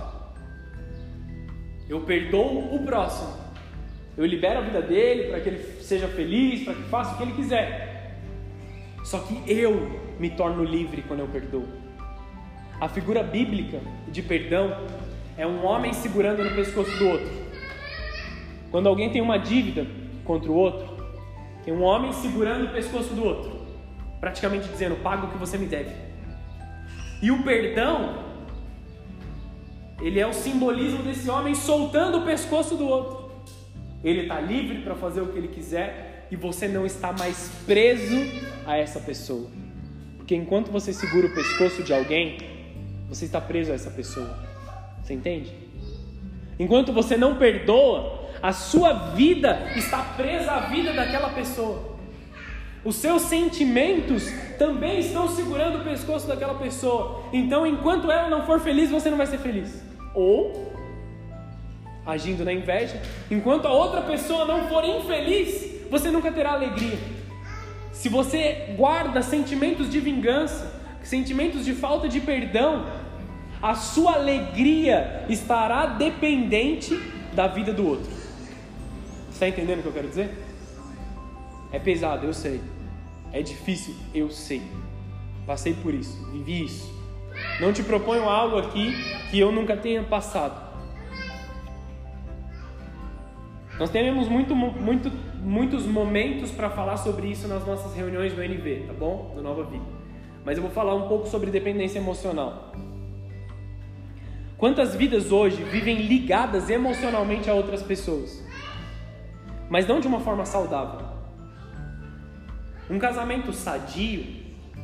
[1.89, 3.35] Eu perdoo o próximo.
[4.17, 7.23] Eu libero a vida dele para que ele seja feliz, para que faça o que
[7.25, 8.21] ele quiser.
[9.05, 11.67] Só que eu me torno livre quando eu perdoo.
[12.81, 14.87] A figura bíblica de perdão
[15.37, 17.31] é um homem segurando no pescoço do outro.
[18.71, 19.87] Quando alguém tem uma dívida
[20.25, 20.95] contra o outro,
[21.65, 23.61] tem um homem segurando o pescoço do outro,
[24.21, 26.04] praticamente dizendo: paga o que você me deve.
[27.25, 28.23] E o perdão,
[29.99, 33.31] ele é o simbolismo desse homem soltando o pescoço do outro.
[34.05, 38.15] Ele está livre para fazer o que ele quiser e você não está mais preso
[38.67, 39.49] a essa pessoa.
[40.19, 42.37] Porque enquanto você segura o pescoço de alguém,
[43.09, 44.39] você está preso a essa pessoa.
[45.03, 45.51] Você entende?
[46.59, 51.97] Enquanto você não perdoa, a sua vida está presa à vida daquela pessoa.
[52.85, 57.23] Os seus sentimentos também estão segurando o pescoço daquela pessoa.
[57.33, 59.83] Então, enquanto ela não for feliz, você não vai ser feliz.
[60.15, 60.73] Ou,
[62.07, 66.99] agindo na inveja, enquanto a outra pessoa não for infeliz, você nunca terá alegria.
[67.93, 72.87] Se você guarda sentimentos de vingança, sentimentos de falta de perdão,
[73.63, 77.01] a sua alegria estará dependente
[77.33, 78.13] da vida do outro.
[79.31, 80.35] Está entendendo o que eu quero dizer?
[81.73, 82.61] É pesado, eu sei.
[83.35, 84.63] É difícil, eu sei.
[85.45, 86.89] Passei por isso, vivi isso.
[87.61, 88.95] Não te proponho algo aqui
[89.29, 90.73] que eu nunca tenha passado.
[93.77, 95.11] Nós teremos muito, muito,
[95.43, 99.33] muitos momentos para falar sobre isso nas nossas reuniões do NV, tá bom?
[99.35, 99.85] Do Nova Vida.
[100.45, 102.73] Mas eu vou falar um pouco sobre dependência emocional.
[104.57, 108.47] Quantas vidas hoje vivem ligadas emocionalmente a outras pessoas,
[109.69, 111.04] mas não de uma forma saudável?
[112.89, 114.27] Um casamento sadio,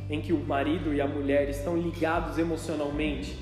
[0.09, 3.37] em que o marido e a mulher estão ligados emocionalmente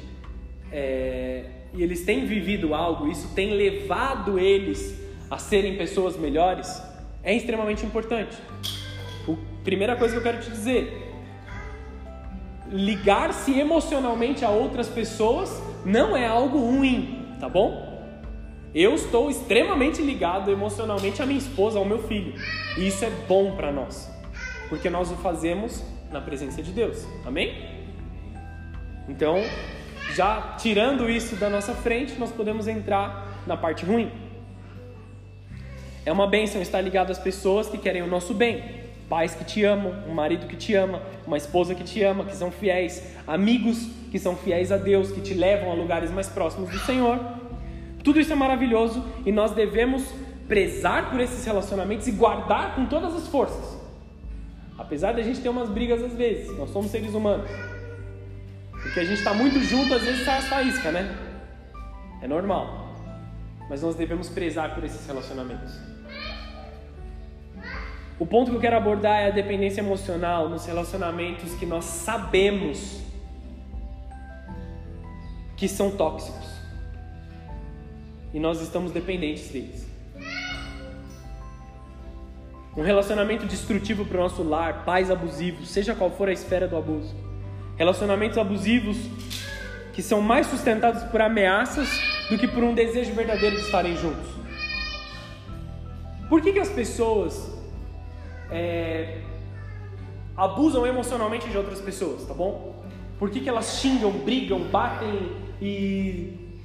[0.71, 4.99] é, e eles têm vivido algo, isso tem levado eles
[5.31, 6.81] a serem pessoas melhores,
[7.23, 8.37] é extremamente importante.
[9.27, 11.13] A primeira coisa que eu quero te dizer:
[12.69, 17.87] ligar-se emocionalmente a outras pessoas não é algo ruim, tá bom?
[18.75, 22.33] Eu estou extremamente ligado emocionalmente à minha esposa, ao meu filho,
[22.77, 24.18] e isso é bom para nós
[24.69, 27.05] porque nós o fazemos na presença de Deus.
[27.25, 27.53] Amém?
[29.07, 29.37] Então,
[30.15, 34.11] já tirando isso da nossa frente, nós podemos entrar na parte ruim.
[36.05, 38.79] É uma bênção estar ligado às pessoas que querem o nosso bem.
[39.09, 42.35] Pais que te amam, um marido que te ama, uma esposa que te ama, que
[42.35, 46.69] são fiéis, amigos que são fiéis a Deus, que te levam a lugares mais próximos
[46.69, 47.19] do Senhor.
[48.03, 50.03] Tudo isso é maravilhoso e nós devemos
[50.47, 53.78] prezar por esses relacionamentos e guardar com todas as forças.
[54.79, 57.51] Apesar de a gente ter umas brigas às vezes, nós somos seres humanos.
[58.71, 61.17] Porque a gente está muito junto, às vezes sai as faíscas, né?
[62.21, 62.95] É normal.
[63.69, 65.77] Mas nós devemos prezar por esses relacionamentos.
[68.17, 73.01] O ponto que eu quero abordar é a dependência emocional nos relacionamentos que nós sabemos
[75.57, 76.47] que são tóxicos.
[78.33, 79.88] E nós estamos dependentes deles.
[82.77, 86.77] Um relacionamento destrutivo para o nosso lar, pais abusivos, seja qual for a esfera do
[86.77, 87.15] abuso.
[87.77, 88.97] Relacionamentos abusivos
[89.93, 91.89] que são mais sustentados por ameaças
[92.29, 94.29] do que por um desejo verdadeiro de estarem juntos.
[96.29, 97.51] Por que, que as pessoas
[98.51, 99.17] é,
[100.37, 102.85] abusam emocionalmente de outras pessoas, tá bom?
[103.17, 106.61] Por que, que elas xingam, brigam, batem e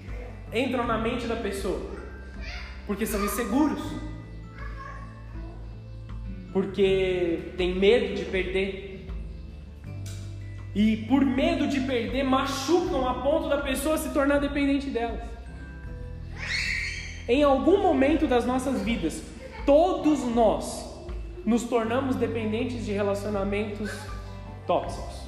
[0.53, 1.81] entram na mente da pessoa?
[2.87, 3.83] Porque são inseguros
[6.55, 9.09] porque tem medo de perder.
[10.73, 15.21] E por medo de perder, machucam a ponto da pessoa se tornar dependente delas.
[17.29, 19.21] Em algum momento das nossas vidas,
[19.67, 20.95] todos nós
[21.45, 23.91] nos tornamos dependentes de relacionamentos
[24.65, 25.25] tóxicos.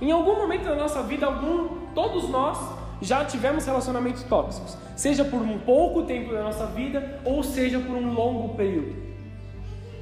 [0.00, 2.58] Em algum momento da nossa vida, algum, todos nós
[3.00, 7.94] já tivemos relacionamentos tóxicos, seja por um pouco tempo da nossa vida ou seja por
[7.94, 9.13] um longo período.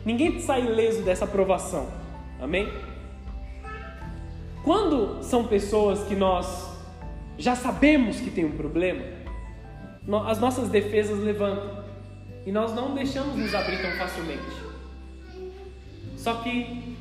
[0.05, 1.88] Ninguém sai ileso dessa aprovação.
[2.41, 2.69] Amém?
[4.65, 6.71] Quando são pessoas que nós
[7.38, 9.03] já sabemos que tem um problema,
[10.27, 11.85] as nossas defesas levantam
[12.45, 14.43] e nós não deixamos nos abrir tão facilmente.
[16.17, 16.97] Só que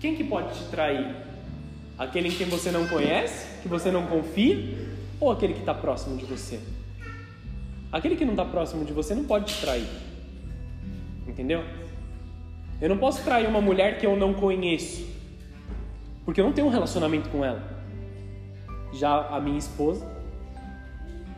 [0.00, 1.14] quem que pode te trair?
[1.98, 4.76] Aquele em quem você não conhece, que você não confia,
[5.20, 6.60] ou aquele que está próximo de você?
[7.92, 9.86] Aquele que não está próximo de você não pode te trair.
[11.26, 11.62] Entendeu?
[12.84, 15.08] Eu não posso trair uma mulher que eu não conheço,
[16.22, 17.62] porque eu não tenho um relacionamento com ela.
[18.92, 20.06] Já a minha esposa,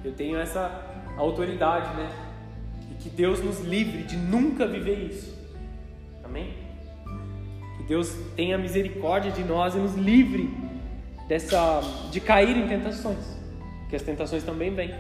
[0.05, 0.85] eu tenho essa
[1.17, 2.11] autoridade, né?
[2.91, 5.39] E que Deus nos livre de nunca viver isso.
[6.25, 6.53] Amém?
[7.77, 10.53] Que Deus tenha misericórdia de nós e nos livre
[11.29, 11.81] dessa
[12.11, 13.39] de cair em tentações,
[13.83, 14.93] porque as tentações também vêm.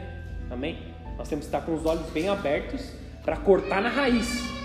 [0.49, 0.79] Amém?
[1.19, 2.93] Nós temos que estar com os olhos bem abertos
[3.25, 4.56] para cortar na raiz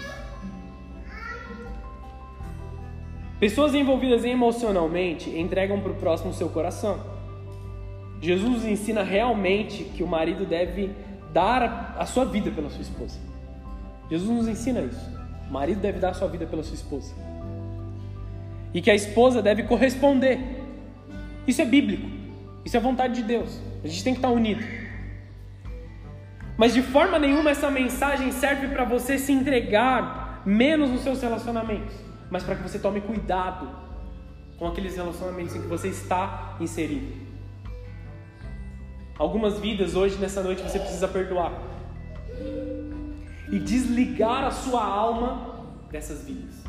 [3.41, 6.99] Pessoas envolvidas emocionalmente entregam para o próximo seu coração.
[8.21, 10.91] Jesus ensina realmente que o marido deve
[11.33, 13.17] dar a sua vida pela sua esposa.
[14.11, 15.09] Jesus nos ensina isso.
[15.49, 17.15] O marido deve dar a sua vida pela sua esposa.
[18.75, 20.37] E que a esposa deve corresponder.
[21.47, 22.07] Isso é bíblico.
[22.63, 23.59] Isso é vontade de Deus.
[23.83, 24.63] A gente tem que estar unido.
[26.55, 32.10] Mas de forma nenhuma essa mensagem serve para você se entregar menos nos seus relacionamentos
[32.31, 33.69] mas para que você tome cuidado
[34.57, 37.29] com aqueles relacionamentos em que você está inserido.
[39.19, 41.51] Algumas vidas hoje, nessa noite, você precisa perdoar
[43.51, 46.63] e desligar a sua alma dessas vidas.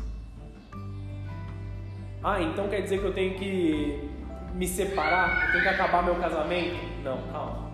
[2.21, 4.09] Ah, então quer dizer que eu tenho que
[4.53, 5.45] me separar?
[5.45, 6.77] Eu tenho que acabar meu casamento?
[7.03, 7.71] Não, calma.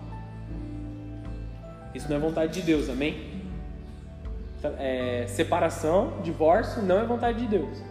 [1.94, 3.29] Isso não é vontade de Deus, amém?
[4.78, 7.82] É, separação, divórcio, não é vontade de Deus.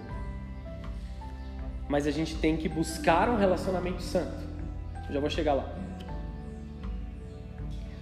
[1.87, 4.47] Mas a gente tem que buscar um relacionamento santo.
[5.07, 5.75] Eu já vou chegar lá.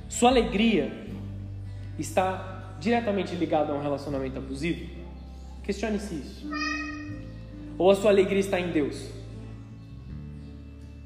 [0.10, 0.92] Sua alegria
[1.98, 4.90] está diretamente ligada a um relacionamento abusivo?
[5.64, 6.50] Questione-se isso.
[7.78, 9.10] Ou a sua alegria está em Deus?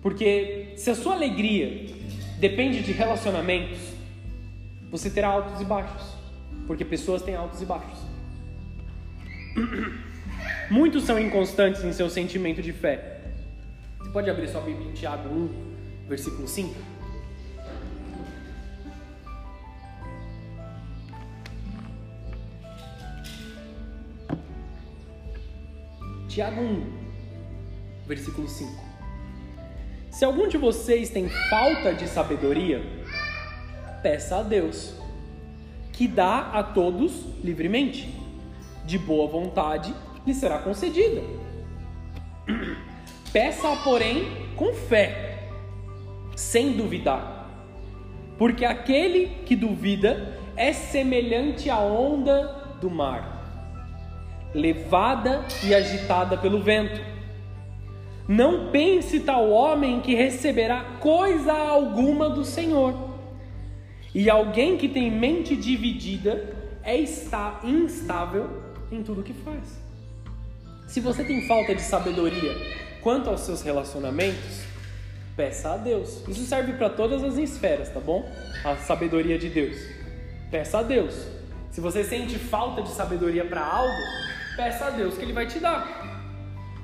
[0.02, 1.94] Porque se a sua alegria
[2.40, 3.80] depende de relacionamentos,
[4.90, 6.21] você terá altos e baixos.
[6.68, 8.00] Porque pessoas têm altos e baixos.
[10.70, 13.22] Muitos são inconstantes em seu sentimento de fé.
[14.00, 16.74] Você pode abrir sua Bíblia em Tiago 1, versículo 5?
[26.30, 26.94] Tiago 1,
[28.08, 28.72] versículo 5.
[30.10, 32.82] Se algum de vocês tem falta de sabedoria,
[34.02, 35.01] peça a Deus
[36.02, 38.12] que dá a todos livremente,
[38.88, 39.94] de boa vontade
[40.26, 41.22] lhe será concedida.
[43.32, 44.26] Peça, porém,
[44.56, 45.48] com fé,
[46.36, 47.48] sem duvidar,
[48.36, 52.48] porque aquele que duvida é semelhante à onda
[52.82, 53.46] do mar,
[54.56, 57.00] levada e agitada pelo vento.
[58.28, 63.11] Não pense tal homem que receberá coisa alguma do Senhor.
[64.14, 66.54] E alguém que tem mente dividida
[66.84, 68.50] é está instável
[68.92, 69.80] em tudo que faz.
[70.88, 72.54] Se você tem falta de sabedoria
[73.02, 74.64] quanto aos seus relacionamentos,
[75.38, 76.28] peça a Deus.
[76.28, 78.30] Isso serve para todas as esferas, tá bom?
[78.66, 79.78] A sabedoria de Deus.
[80.52, 81.28] Peça a Deus.
[81.70, 83.94] Se você sente falta de sabedoria para algo,
[84.58, 86.20] peça a Deus que Ele vai te dar.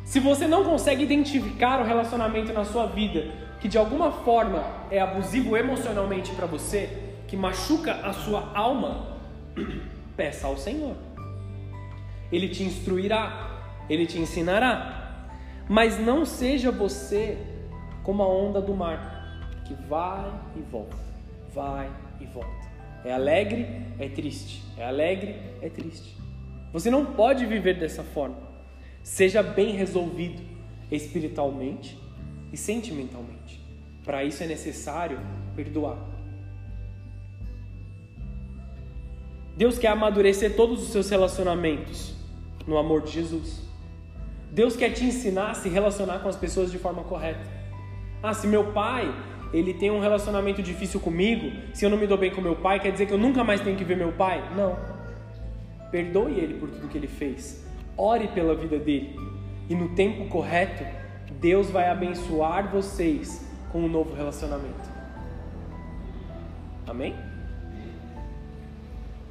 [0.06, 3.26] Se você não consegue identificar o relacionamento na sua vida
[3.60, 9.18] que de alguma forma é abusivo emocionalmente para você, que machuca a sua alma,
[10.16, 10.96] peça ao Senhor.
[12.32, 15.28] Ele te instruirá, ele te ensinará.
[15.70, 17.38] Mas não seja você
[18.04, 20.96] como a onda do mar, que vai e volta,
[21.54, 22.68] vai e volta.
[23.04, 23.68] É alegre,
[24.00, 24.64] é triste.
[24.78, 26.16] É alegre, é triste.
[26.74, 28.38] Você não pode viver dessa forma.
[29.04, 30.42] Seja bem resolvido
[30.92, 31.98] espiritualmente
[32.52, 33.62] e sentimentalmente.
[34.04, 35.20] Para isso é necessário
[35.56, 35.98] perdoar.
[39.58, 42.14] Deus quer amadurecer todos os seus relacionamentos
[42.68, 43.64] no amor de Jesus.
[44.52, 47.42] Deus quer te ensinar a se relacionar com as pessoas de forma correta.
[48.22, 49.12] Ah, se meu pai
[49.52, 52.80] ele tem um relacionamento difícil comigo, se eu não me dou bem com meu pai,
[52.80, 54.44] quer dizer que eu nunca mais tenho que ver meu pai?
[54.56, 54.78] Não.
[55.90, 57.66] Perdoe ele por tudo que ele fez.
[57.98, 59.16] Ore pela vida dele.
[59.68, 60.84] E no tempo correto,
[61.40, 64.88] Deus vai abençoar vocês com um novo relacionamento.
[66.86, 67.16] Amém?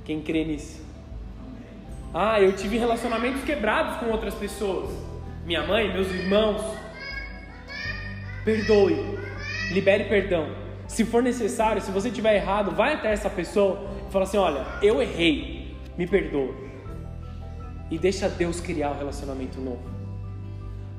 [0.06, 0.80] Quem crê nisso?
[2.14, 4.88] Ah, eu tive relacionamentos quebrados com outras pessoas.
[5.44, 6.62] Minha mãe, meus irmãos.
[8.44, 8.94] Perdoe.
[9.72, 10.46] Libere perdão.
[10.86, 14.64] Se for necessário, se você tiver errado, vai até essa pessoa e fala assim: "Olha,
[14.80, 15.74] eu errei.
[15.98, 16.54] Me perdoa."
[17.90, 19.82] E deixa Deus criar um relacionamento novo.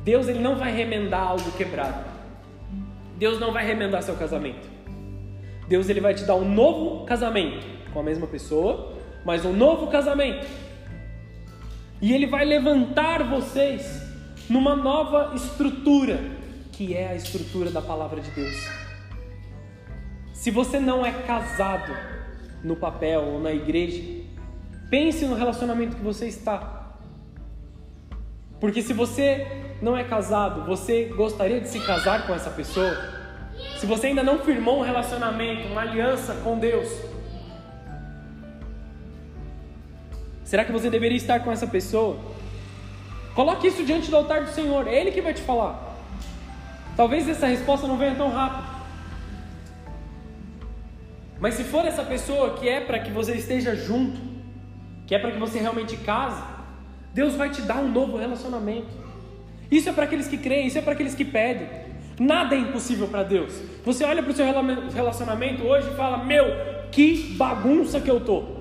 [0.04, 2.06] Deus ele não vai remendar algo quebrado.
[3.18, 4.68] Deus não vai remendar seu casamento.
[5.68, 8.97] Deus ele vai te dar um novo casamento com a mesma pessoa,
[9.28, 10.48] mas um novo casamento.
[12.02, 14.02] E Ele vai levantar vocês
[14.50, 16.18] numa nova estrutura,
[16.72, 18.56] que é a estrutura da palavra de Deus.
[20.32, 21.94] Se você não é casado
[22.64, 24.02] no papel ou na igreja,
[24.90, 26.96] pense no relacionamento que você está.
[28.62, 29.46] Porque se você
[29.82, 32.96] não é casado, você gostaria de se casar com essa pessoa?
[33.78, 37.17] Se você ainda não firmou um relacionamento, uma aliança com Deus,
[40.48, 42.18] Será que você deveria estar com essa pessoa?
[43.36, 45.98] Coloque isso diante do altar do Senhor, é Ele que vai te falar.
[46.96, 48.66] Talvez essa resposta não venha tão rápido.
[51.38, 54.18] Mas se for essa pessoa que é para que você esteja junto,
[55.06, 56.42] que é para que você realmente case,
[57.14, 58.88] Deus vai te dar um novo relacionamento.
[59.70, 61.68] Isso é para aqueles que creem, isso é para aqueles que pedem.
[62.18, 63.54] Nada é impossível para Deus.
[63.84, 64.46] Você olha para o seu
[64.94, 66.46] relacionamento hoje e fala: Meu,
[66.90, 68.57] que bagunça que eu tô.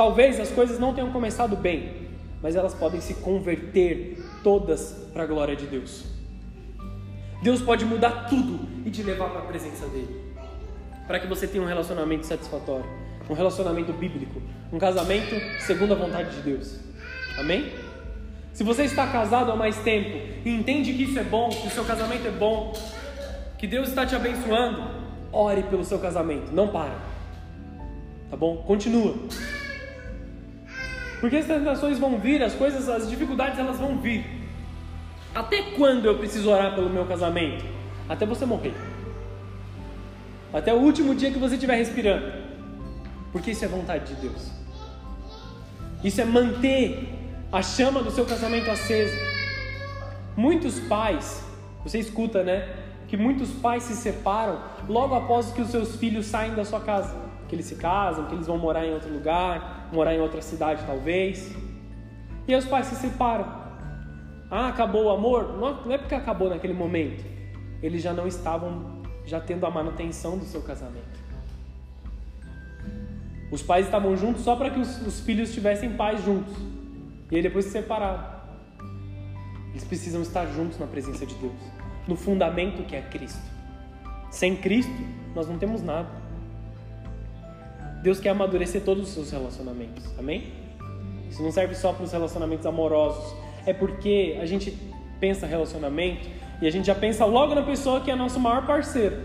[0.00, 2.08] Talvez as coisas não tenham começado bem,
[2.40, 6.06] mas elas podem se converter todas para a glória de Deus.
[7.42, 10.32] Deus pode mudar tudo e te levar para a presença dele,
[11.06, 12.86] para que você tenha um relacionamento satisfatório,
[13.28, 14.40] um relacionamento bíblico,
[14.72, 15.34] um casamento
[15.66, 16.80] segundo a vontade de Deus.
[17.38, 17.70] Amém?
[18.54, 21.70] Se você está casado há mais tempo e entende que isso é bom, que o
[21.70, 22.72] seu casamento é bom,
[23.58, 24.82] que Deus está te abençoando,
[25.30, 26.98] ore pelo seu casamento, não para.
[28.30, 28.56] Tá bom?
[28.62, 29.14] Continua.
[31.20, 34.24] Porque as tentações vão vir, as coisas, as dificuldades elas vão vir.
[35.34, 37.64] Até quando eu preciso orar pelo meu casamento?
[38.08, 38.74] Até você morrer.
[40.52, 42.32] Até o último dia que você estiver respirando.
[43.30, 44.50] Porque isso é vontade de Deus.
[46.02, 47.14] Isso é manter
[47.52, 49.16] a chama do seu casamento acesa.
[50.36, 51.44] Muitos pais,
[51.84, 52.68] você escuta, né?
[53.06, 54.58] Que muitos pais se separam
[54.88, 57.14] logo após que os seus filhos saem da sua casa.
[57.48, 60.82] Que eles se casam, que eles vão morar em outro lugar, morar em outra cidade
[60.86, 61.54] talvez.
[62.46, 63.60] E aí os pais se separam.
[64.50, 65.56] Ah, acabou o amor?
[65.58, 67.24] Não é porque acabou naquele momento.
[67.82, 71.20] Eles já não estavam já tendo a manutenção do seu casamento.
[73.50, 76.54] Os pais estavam juntos só para que os, os, filhos tivessem paz juntos.
[77.30, 78.40] E aí depois se separaram.
[79.70, 81.52] Eles precisam estar juntos na presença de Deus,
[82.06, 83.42] no fundamento que é Cristo.
[84.30, 84.92] Sem Cristo,
[85.34, 86.08] nós não temos nada.
[88.02, 90.04] Deus quer amadurecer todos os seus relacionamentos.
[90.18, 90.52] Amém?
[91.30, 93.34] Isso não serve só para os relacionamentos amorosos.
[93.66, 94.76] É porque a gente
[95.20, 96.28] pensa relacionamento
[96.60, 99.16] e a gente já pensa logo na pessoa que é nosso maior parceiro.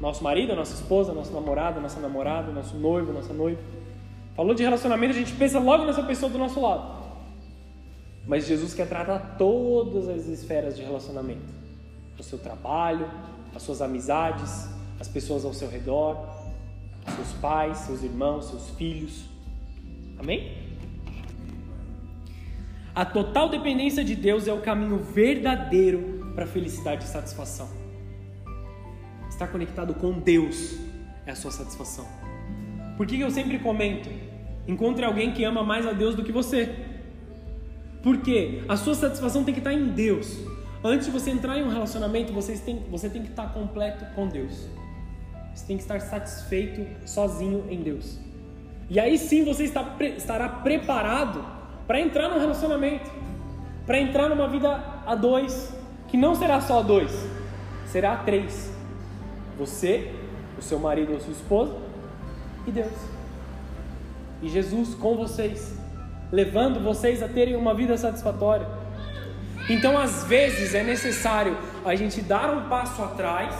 [0.00, 3.60] nosso marido, nossa esposa, nosso namorado, nossa namorada, nosso noivo, nossa noiva.
[4.34, 7.02] Falou de relacionamento, a gente pensa logo nessa pessoa do nosso lado.
[8.26, 11.52] Mas Jesus quer tratar todas as esferas de relacionamento:
[12.18, 13.08] o seu trabalho,
[13.54, 14.68] as suas amizades,
[14.98, 16.16] as pessoas ao seu redor,
[17.10, 19.24] seus pais, seus irmãos, seus filhos.
[20.18, 20.56] Amém?
[22.94, 27.68] A total dependência de Deus é o caminho verdadeiro para felicidade e satisfação.
[29.28, 30.78] Estar conectado com Deus
[31.26, 32.06] é a sua satisfação.
[32.96, 34.10] Por que eu sempre comento?
[34.68, 36.68] Encontre alguém que ama mais a Deus do que você.
[38.02, 40.38] Porque a sua satisfação tem que estar em Deus.
[40.84, 44.28] Antes de você entrar em um relacionamento, você tem, você tem que estar completo com
[44.28, 44.68] Deus.
[45.54, 48.18] Você tem que estar satisfeito sozinho em Deus.
[48.88, 49.84] E aí sim você está,
[50.16, 51.44] estará preparado
[51.86, 53.10] para entrar num relacionamento,
[53.86, 55.72] para entrar numa vida a dois,
[56.08, 57.12] que não será só a dois,
[57.86, 58.72] será a três.
[59.58, 60.10] Você,
[60.58, 61.76] o seu marido ou sua esposa
[62.66, 62.92] e Deus.
[64.42, 65.82] E Jesus com vocês
[66.32, 68.66] levando vocês a terem uma vida satisfatória.
[69.68, 73.54] Então, às vezes, é necessário a gente dar um passo atrás,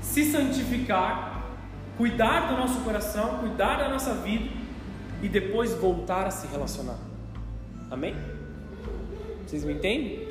[0.00, 1.44] se santificar,
[1.96, 4.48] cuidar do nosso coração, cuidar da nossa vida
[5.22, 6.98] e depois voltar a se relacionar.
[7.90, 8.14] Amém?
[9.46, 10.28] Vocês me entendem?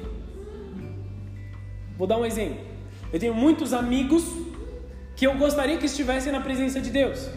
[1.97, 2.65] Vou dar um exemplo.
[3.11, 4.23] Eu tenho muitos amigos
[5.15, 7.29] que eu gostaria que estivessem na presença de Deus.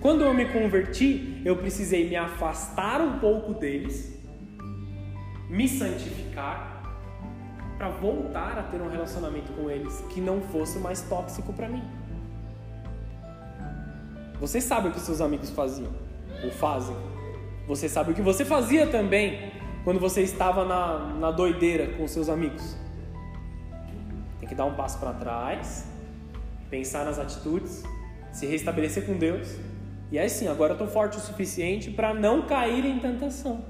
[0.00, 4.14] Quando eu me converti, eu precisei me afastar um pouco deles,
[5.48, 6.69] me santificar,
[7.80, 11.82] para voltar a ter um relacionamento com eles que não fosse mais tóxico para mim.
[14.38, 15.90] Você sabe o que seus amigos faziam
[16.44, 16.94] ou fazem.
[17.66, 19.50] Você sabe o que você fazia também
[19.82, 22.76] quando você estava na, na doideira com seus amigos.
[24.38, 25.88] Tem que dar um passo para trás,
[26.68, 27.82] pensar nas atitudes,
[28.30, 29.56] se restabelecer com Deus
[30.12, 33.64] e aí sim, agora eu estou forte o suficiente para não cair em tentação.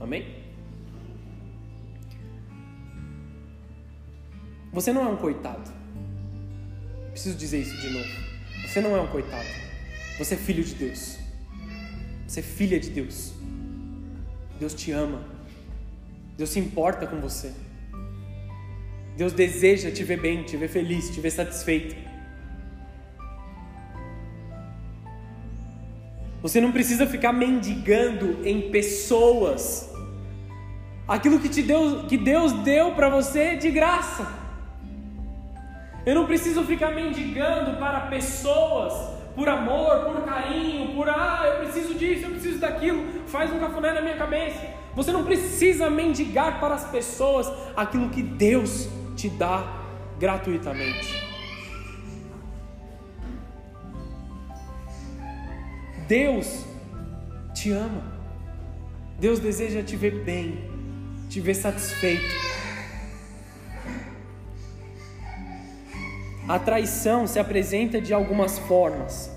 [0.00, 0.43] Amém?
[4.74, 5.70] Você não é um coitado.
[7.12, 8.08] Preciso dizer isso de novo.
[8.66, 9.46] Você não é um coitado.
[10.18, 11.16] Você é filho de Deus.
[12.26, 13.32] Você é filha de Deus.
[14.58, 15.22] Deus te ama.
[16.36, 17.52] Deus se importa com você.
[19.16, 21.94] Deus deseja te ver bem, te ver feliz, te ver satisfeito.
[26.42, 29.88] Você não precisa ficar mendigando em pessoas
[31.06, 34.43] aquilo que, te deu, que Deus deu para você de graça.
[36.06, 38.92] Eu não preciso ficar mendigando para pessoas
[39.34, 43.92] por amor, por carinho, por ah, eu preciso disso, eu preciso daquilo, faz um cafuné
[43.92, 44.60] na minha cabeça.
[44.94, 49.64] Você não precisa mendigar para as pessoas aquilo que Deus te dá
[50.20, 51.24] gratuitamente.
[56.06, 56.64] Deus
[57.54, 58.02] te ama.
[59.18, 60.70] Deus deseja te ver bem,
[61.28, 62.53] te ver satisfeito.
[66.46, 69.34] A traição se apresenta de algumas formas.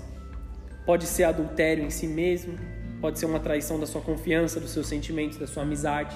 [0.84, 2.58] Pode ser adultério em si mesmo,
[3.00, 6.14] pode ser uma traição da sua confiança, dos seus sentimentos, da sua amizade.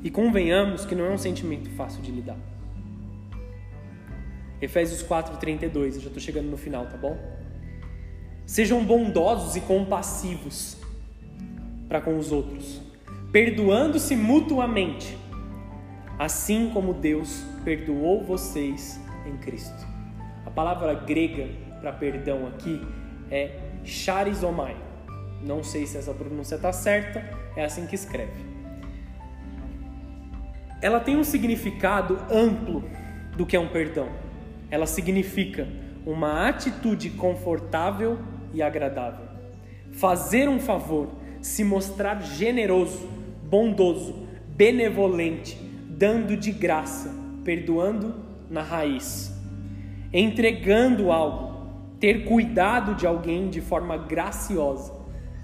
[0.00, 2.36] E convenhamos que não é um sentimento fácil de lidar.
[4.62, 7.18] Efésios 4:32, eu já estou chegando no final, tá bom?
[8.46, 10.76] Sejam bondosos e compassivos
[11.88, 12.80] para com os outros,
[13.32, 15.18] perdoando-se mutuamente,
[16.16, 19.86] assim como Deus perdoou vocês em Cristo.
[20.44, 21.48] A palavra grega
[21.80, 22.80] para perdão aqui
[23.30, 24.76] é charizomai.
[25.42, 27.22] Não sei se essa pronúncia está certa,
[27.56, 28.46] é assim que escreve.
[30.80, 32.84] Ela tem um significado amplo
[33.36, 34.08] do que é um perdão.
[34.70, 35.66] Ela significa
[36.06, 38.18] uma atitude confortável
[38.52, 39.26] e agradável.
[39.92, 41.08] Fazer um favor,
[41.40, 43.08] se mostrar generoso,
[43.42, 45.56] bondoso, benevolente,
[45.88, 47.14] dando de graça,
[47.44, 49.32] perdoando na raiz,
[50.12, 51.66] entregando algo,
[52.00, 54.92] ter cuidado de alguém de forma graciosa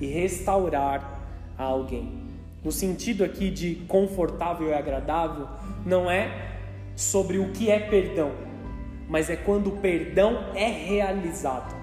[0.01, 1.21] e restaurar
[1.59, 2.25] a alguém.
[2.63, 5.49] No sentido aqui de confortável e agradável,
[5.85, 6.57] não é
[6.97, 8.33] sobre o que é perdão,
[9.09, 11.75] mas é quando o perdão é realizado.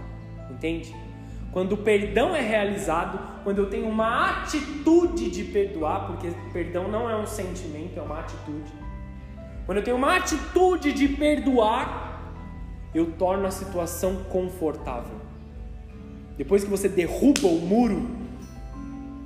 [0.50, 0.94] Entende?
[1.52, 7.10] Quando o perdão é realizado, quando eu tenho uma atitude de perdoar, porque perdão não
[7.10, 8.72] é um sentimento, é uma atitude.
[9.66, 12.22] Quando eu tenho uma atitude de perdoar,
[12.94, 15.16] eu torno a situação confortável.
[16.38, 18.10] Depois que você derruba o muro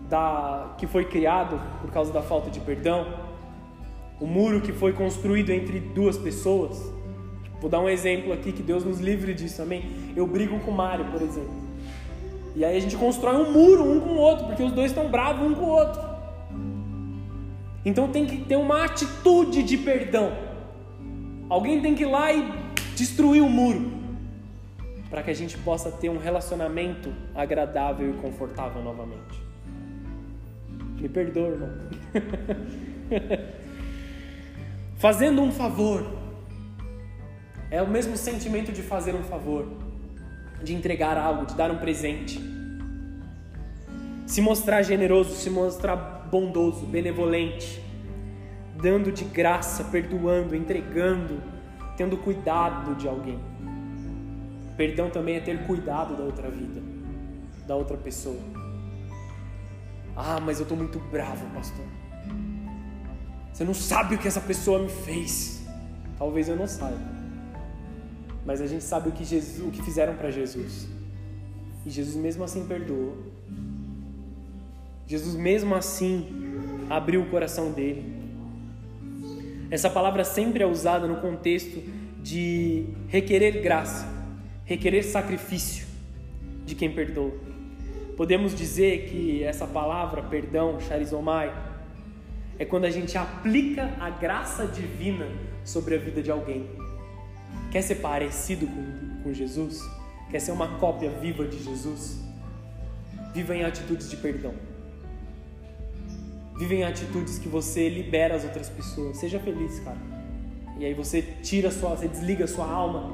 [0.10, 3.08] da, que foi criado por causa da falta de perdão,
[4.20, 6.94] o muro que foi construído entre duas pessoas,
[7.66, 9.84] Vou dar um exemplo aqui que Deus nos livre disso também.
[10.16, 11.50] Eu brigo com o Mário, por exemplo.
[12.56, 15.10] E aí a gente constrói um muro um com o outro, porque os dois estão
[15.10, 16.00] bravos um com o outro.
[17.86, 20.34] Então tem que ter uma atitude de perdão.
[21.48, 22.52] Alguém tem que ir lá e
[22.96, 23.94] destruir o muro
[25.10, 29.40] para que a gente possa ter um relacionamento agradável e confortável novamente.
[31.00, 31.70] Me perdoa, irmão.
[34.98, 36.06] Fazendo um favor.
[37.70, 39.68] É o mesmo sentimento de fazer um favor
[40.64, 42.42] de entregar algo, de dar um presente.
[44.26, 47.82] Se mostrar generoso, se mostrar bondoso, benevolente,
[48.82, 51.42] dando de graça, perdoando, entregando,
[51.96, 53.40] tendo cuidado de alguém.
[54.78, 56.82] Perdão também é ter cuidado da outra vida,
[57.66, 58.40] da outra pessoa.
[60.16, 61.86] Ah, mas eu estou muito bravo, pastor.
[63.54, 65.66] Você não sabe o que essa pessoa me fez.
[66.18, 67.16] Talvez eu não saiba
[68.46, 70.88] mas a gente sabe o que, Jesus, o que fizeram para Jesus.
[71.84, 73.18] E Jesus mesmo assim perdoou.
[75.08, 76.28] Jesus mesmo assim
[76.90, 78.16] abriu o coração dele.
[79.70, 81.82] Essa palavra sempre é usada no contexto
[82.22, 84.08] de requerer graça,
[84.64, 85.86] requerer sacrifício
[86.66, 87.34] de quem perdoa.
[88.18, 91.54] Podemos dizer que essa palavra, perdão, charizomai,
[92.58, 95.28] é quando a gente aplica a graça divina
[95.64, 96.68] sobre a vida de alguém.
[97.72, 99.82] Quer ser parecido com, com Jesus?
[100.32, 102.24] Quer ser uma cópia viva de Jesus?
[103.34, 104.54] Viva em atitudes de perdão.
[106.58, 109.18] Viva em atitudes que você libera as outras pessoas.
[109.18, 109.98] Seja feliz, cara.
[110.78, 113.12] E aí você tira sua, você desliga a sua alma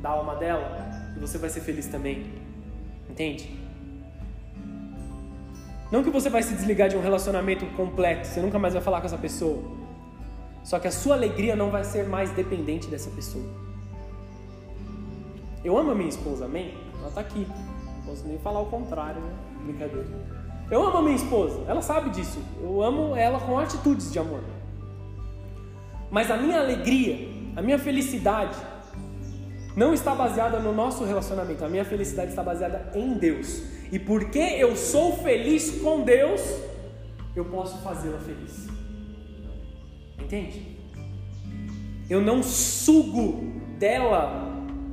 [0.00, 2.26] da alma dela e você vai ser feliz também.
[3.08, 3.50] Entende?
[5.90, 9.00] Não que você vai se desligar de um relacionamento completo, você nunca mais vai falar
[9.00, 9.62] com essa pessoa.
[10.64, 13.44] Só que a sua alegria não vai ser mais dependente dessa pessoa.
[15.62, 16.74] Eu amo a minha esposa, amém?
[17.00, 17.46] Ela tá aqui.
[17.96, 19.32] Não posso nem falar o contrário, né?
[19.64, 20.43] Brincadeira.
[20.70, 22.38] Eu amo a minha esposa, ela sabe disso.
[22.60, 24.40] Eu amo ela com atitudes de amor.
[26.10, 28.56] Mas a minha alegria, a minha felicidade,
[29.76, 31.64] não está baseada no nosso relacionamento.
[31.64, 33.62] A minha felicidade está baseada em Deus.
[33.90, 36.40] E porque eu sou feliz com Deus,
[37.34, 38.68] eu posso fazê-la feliz.
[40.18, 40.78] Entende?
[42.08, 44.52] Eu não sugo dela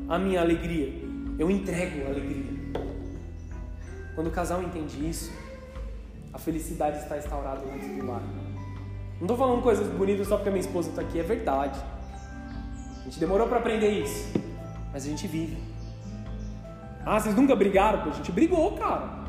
[0.09, 0.91] a minha alegria,
[1.37, 2.51] eu entrego a alegria.
[4.15, 5.31] Quando o casal entende isso,
[6.33, 8.21] a felicidade está instaurada dentro do lar.
[9.15, 11.79] Não estou falando coisas bonitas só porque minha esposa está aqui, é verdade.
[13.01, 14.31] A gente demorou para aprender isso,
[14.91, 15.57] mas a gente vive.
[17.05, 18.09] Ah, vocês nunca brigaram?
[18.09, 19.21] A gente brigou, cara.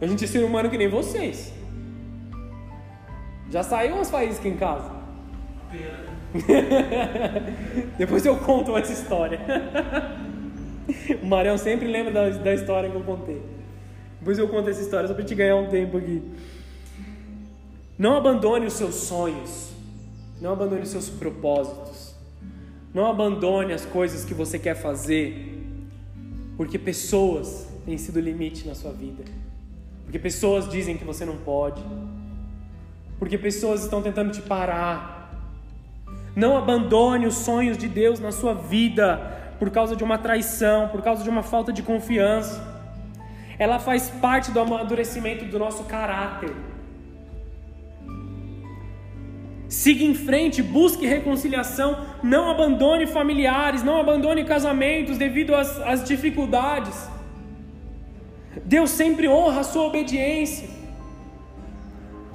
[0.00, 1.52] A gente é ser humano que nem vocês.
[3.50, 4.90] Já saiu umas faíscas em casa.
[5.70, 6.08] Pena.
[7.96, 9.40] Depois eu conto essa história.
[11.22, 13.57] o Marião sempre lembra da, da história que eu contei.
[14.18, 16.22] Depois eu conto essa história só para te ganhar um tempo aqui.
[17.96, 19.70] Não abandone os seus sonhos.
[20.40, 22.14] Não abandone os seus propósitos.
[22.92, 25.64] Não abandone as coisas que você quer fazer.
[26.56, 29.24] Porque pessoas têm sido limite na sua vida.
[30.04, 31.82] Porque pessoas dizem que você não pode.
[33.18, 35.18] Porque pessoas estão tentando te parar
[36.38, 39.16] não abandone os sonhos de Deus na sua vida
[39.58, 42.77] por causa de uma traição, por causa de uma falta de confiança.
[43.58, 46.54] Ela faz parte do amadurecimento do nosso caráter.
[49.68, 57.08] Siga em frente, busque reconciliação, não abandone familiares, não abandone casamentos devido às, às dificuldades.
[58.64, 60.68] Deus sempre honra a sua obediência.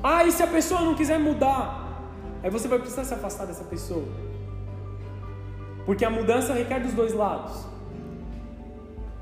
[0.04, 1.84] Ah, e se a pessoa não quiser mudar?
[2.44, 4.06] Aí você vai precisar se afastar dessa pessoa.
[5.86, 7.73] Porque a mudança requer dos dois lados.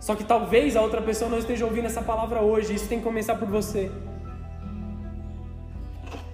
[0.01, 2.73] Só que talvez a outra pessoa não esteja ouvindo essa palavra hoje.
[2.73, 3.91] Isso tem que começar por você.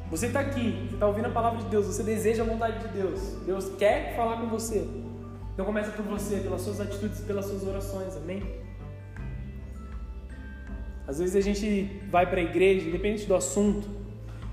[0.10, 2.88] Você está aqui, você está ouvindo a palavra de Deus, você deseja a vontade de
[2.94, 3.20] Deus.
[3.46, 4.88] Deus quer falar com você.
[5.54, 8.42] Então começa por você, pelas suas atitudes, pelas suas orações, amém?
[11.06, 13.90] Às vezes a gente vai para a igreja, independente do assunto,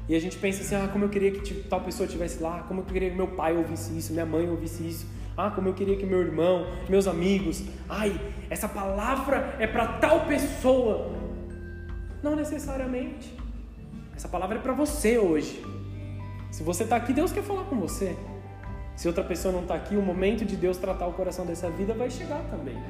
[0.09, 2.81] e a gente pensa assim, ah, como eu queria que tal pessoa estivesse lá, como
[2.81, 5.07] eu queria que meu pai ouvisse isso, minha mãe ouvisse isso,
[5.37, 8.19] ah, como eu queria que meu irmão, meus amigos, ai,
[8.49, 11.13] essa palavra é para tal pessoa.
[12.23, 13.37] Não necessariamente.
[14.15, 15.63] Essa palavra é para você hoje.
[16.51, 18.17] Se você está aqui, Deus quer falar com você.
[18.95, 21.93] Se outra pessoa não está aqui, o momento de Deus tratar o coração dessa vida
[21.95, 22.81] vai chegar também.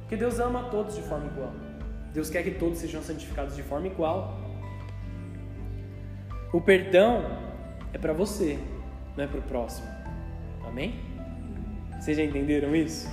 [0.00, 1.52] Porque Deus ama a todos de forma igual.
[2.14, 4.40] Deus quer que todos sejam santificados de forma igual.
[6.52, 7.22] O perdão
[7.92, 8.58] é para você,
[9.14, 9.86] não é para o próximo.
[10.66, 11.05] Amém?
[12.06, 13.10] Vocês já entenderam isso?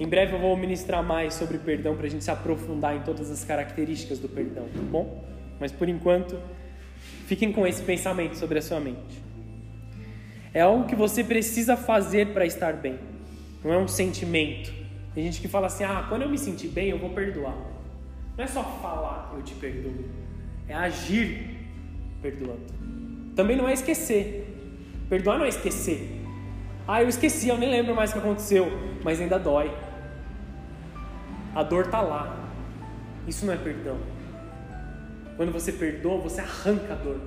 [0.00, 3.30] Em breve eu vou ministrar mais sobre perdão para a gente se aprofundar em todas
[3.30, 5.24] as características do perdão, tá bom?
[5.60, 6.36] Mas por enquanto,
[7.28, 9.22] fiquem com esse pensamento sobre a sua mente.
[10.52, 12.98] É algo que você precisa fazer para estar bem,
[13.62, 14.74] não é um sentimento.
[15.14, 17.56] Tem gente que fala assim: ah, quando eu me sentir bem, eu vou perdoar.
[18.36, 20.06] Não é só falar eu te perdoo,
[20.66, 21.56] é agir
[22.20, 22.66] perdoando.
[23.36, 24.44] Também não é esquecer.
[25.08, 26.19] Perdoar não é esquecer.
[26.92, 28.66] Ah, eu esqueci, eu nem lembro mais o que aconteceu,
[29.04, 29.70] mas ainda dói.
[31.54, 32.36] A dor está lá.
[33.28, 33.96] Isso não é perdão.
[35.36, 37.20] Quando você perdoa, você arranca a dor.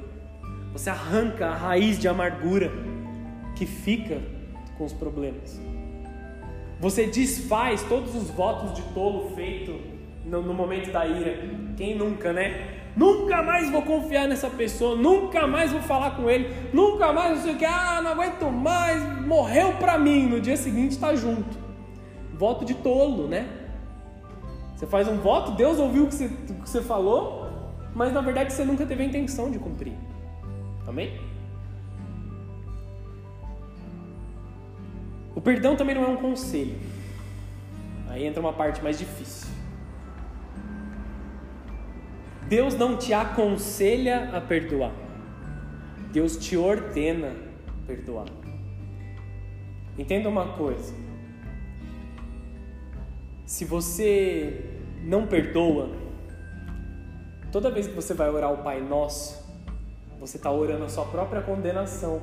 [0.74, 2.70] Você arranca a raiz de amargura
[3.55, 4.22] que fica
[4.78, 5.57] com os problemas.
[6.82, 9.80] Você desfaz todos os votos de tolo feito
[10.26, 11.38] no, no momento da ira.
[11.78, 12.83] Quem nunca, né?
[12.96, 17.44] Nunca mais vou confiar nessa pessoa, nunca mais vou falar com ele, nunca mais não
[17.44, 20.28] sei o que, ah, não aguento mais, morreu pra mim.
[20.28, 21.58] No dia seguinte está junto.
[22.34, 23.48] Voto de tolo, né?
[24.76, 27.48] Você faz um voto, Deus ouviu o que você, o que você falou,
[27.96, 29.94] mas na verdade você nunca teve a intenção de cumprir.
[30.88, 31.20] Amém?
[35.36, 36.76] O perdão também não é um conselho.
[38.10, 39.53] Aí entra uma parte mais difícil.
[42.56, 44.91] Deus não te aconselha a perdoar.
[46.12, 47.32] Deus te ordena
[47.88, 48.28] perdoar.
[49.97, 50.93] Entenda uma coisa.
[53.43, 54.70] Se você
[55.04, 55.89] não perdoa,
[57.51, 59.43] toda vez que você vai orar o Pai Nosso,
[60.20, 62.22] você está orando a sua própria condenação.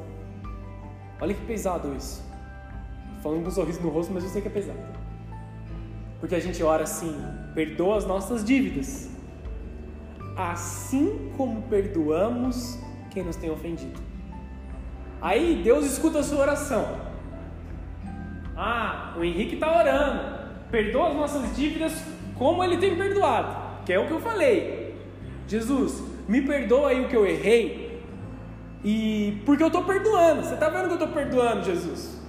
[1.21, 2.23] Olha que pesado isso.
[3.21, 4.79] Falando com um sorriso no rosto, mas eu sei que é pesado.
[6.21, 7.17] Porque a gente ora assim:
[7.53, 9.10] perdoa as nossas dívidas,
[10.41, 12.79] assim como perdoamos
[13.11, 14.01] quem nos tem ofendido.
[15.21, 16.99] Aí Deus escuta a sua oração.
[18.57, 20.41] Ah, o Henrique está orando.
[20.71, 22.03] Perdoa as nossas dívidas
[22.37, 24.95] como ele tem perdoado, que é o que eu falei.
[25.47, 28.01] Jesus, me perdoa aí o que eu errei,
[28.85, 30.43] e porque eu estou perdoando.
[30.43, 32.21] Você está vendo que eu estou perdoando, Jesus?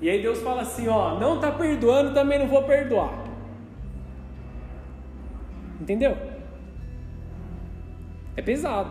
[0.00, 3.24] E aí Deus fala assim: ó, não está perdoando, também não vou perdoar.
[5.80, 6.16] Entendeu?
[8.36, 8.90] É pesado.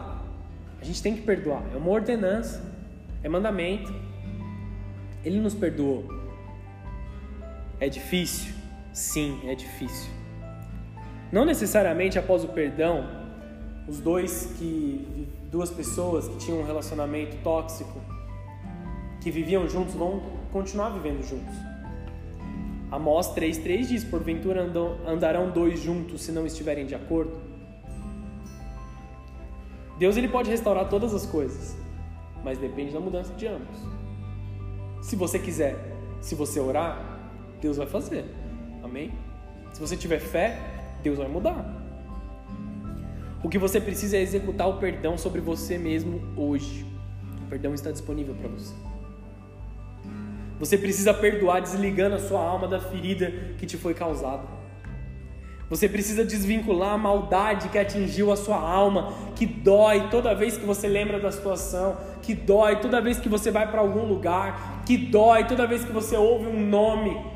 [0.82, 1.64] A gente tem que perdoar.
[1.74, 2.64] É uma ordenança,
[3.24, 3.94] é mandamento.
[5.24, 6.06] Ele nos perdoou.
[7.80, 8.54] É difícil?
[8.94, 10.10] Sim, é difícil.
[11.32, 13.06] Não necessariamente após o perdão,
[13.88, 18.02] os dois que duas pessoas que tinham um relacionamento tóxico,
[19.22, 20.22] que viviam juntos, vão
[20.52, 21.56] continuar vivendo juntos.
[22.92, 24.62] Amós 3:3 diz: "Porventura
[25.06, 27.45] andarão dois juntos se não estiverem de acordo?"
[29.98, 31.78] Deus ele pode restaurar todas as coisas,
[32.44, 33.78] mas depende da mudança de ambos.
[35.02, 35.76] Se você quiser,
[36.20, 37.20] se você orar,
[37.62, 38.26] Deus vai fazer.
[38.84, 39.14] Amém?
[39.74, 40.60] Se você tiver fé,
[41.02, 41.64] Deus vai mudar.
[43.44, 46.86] O que você precisa é executar o perdão sobre você mesmo hoje.
[47.46, 48.74] O perdão está disponível para você.
[50.60, 54.44] Você precisa perdoar desligando a sua alma da ferida que te foi causada.
[55.70, 60.66] Você precisa desvincular a maldade que atingiu a sua alma, que dói toda vez que
[60.66, 64.96] você lembra da situação, que dói toda vez que você vai para algum lugar, que
[64.96, 67.36] dói toda vez que você ouve um nome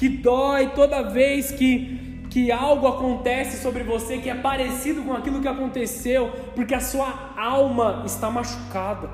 [0.00, 5.42] que dói toda vez que, que algo acontece sobre você que é parecido com aquilo
[5.42, 9.10] que aconteceu, porque a sua alma está machucada.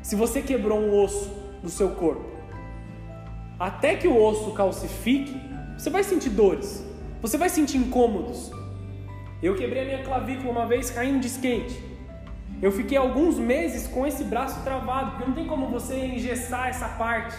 [0.00, 1.28] Se você quebrou um osso
[1.60, 2.24] do seu corpo,
[3.58, 5.34] até que o osso calcifique,
[5.82, 6.86] você vai sentir dores,
[7.20, 8.52] você vai sentir incômodos.
[9.42, 11.76] Eu quebrei a minha clavícula uma vez caindo de skate.
[12.62, 16.86] Eu fiquei alguns meses com esse braço travado, porque não tem como você engessar essa
[16.90, 17.34] parte.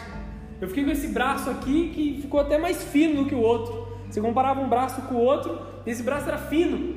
[0.59, 3.87] Eu fiquei com esse braço aqui que ficou até mais fino do que o outro.
[4.09, 6.95] Você comparava um braço com o outro, esse braço era fino.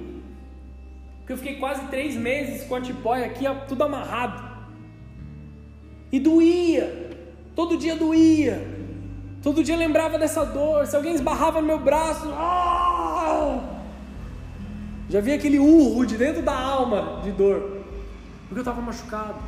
[1.18, 4.42] Porque eu fiquei quase três meses com a tipóia aqui, tudo amarrado.
[6.10, 7.08] E doía.
[7.54, 8.75] Todo dia doía.
[9.42, 10.86] Todo dia lembrava dessa dor.
[10.86, 12.28] Se alguém esbarrava no meu braço.
[12.28, 13.60] Oh!
[15.08, 17.82] Já vi aquele urro de dentro da alma de dor.
[18.48, 19.38] Porque eu estava machucado.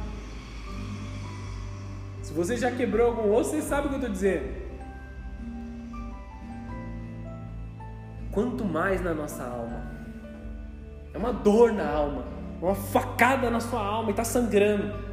[2.22, 4.68] Se você já quebrou algum osso, você sabe o que eu estou dizendo.
[8.30, 9.98] Quanto mais na nossa alma.
[11.12, 12.24] É uma dor na alma,
[12.60, 15.07] uma facada na sua alma e está sangrando.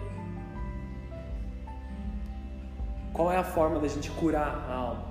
[3.16, 5.06] Qual é a forma da gente curar a alma?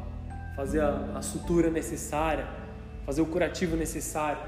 [0.55, 2.47] Fazer a, a sutura necessária,
[3.05, 4.43] fazer o curativo necessário,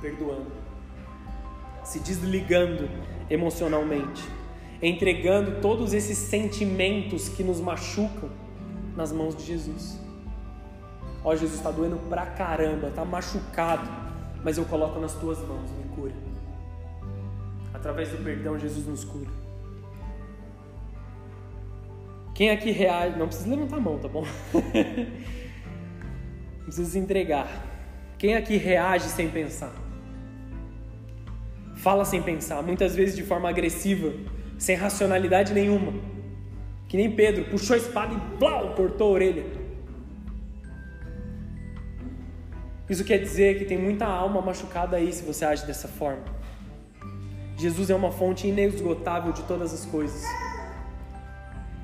[0.00, 0.52] perdoando,
[1.84, 2.88] se desligando
[3.28, 4.22] emocionalmente
[4.82, 8.28] entregando todos esses sentimentos que nos machucam
[8.96, 10.00] nas mãos de Jesus.
[11.24, 13.88] Ó, Jesus, está doendo pra caramba, está machucado,
[14.42, 16.12] mas eu coloco nas tuas mãos, me cura.
[17.72, 19.30] Através do perdão, Jesus nos cura.
[22.34, 24.24] Quem aqui reage, não precisa levantar a mão, tá bom?
[26.64, 27.48] precisa entregar.
[28.16, 29.72] Quem aqui reage sem pensar?
[31.76, 34.12] Fala sem pensar, muitas vezes de forma agressiva,
[34.56, 35.92] sem racionalidade nenhuma.
[36.88, 39.44] Que nem Pedro, puxou a espada e blau, cortou a orelha.
[42.88, 46.24] Isso quer dizer que tem muita alma machucada aí se você age dessa forma.
[47.58, 50.22] Jesus é uma fonte inesgotável de todas as coisas.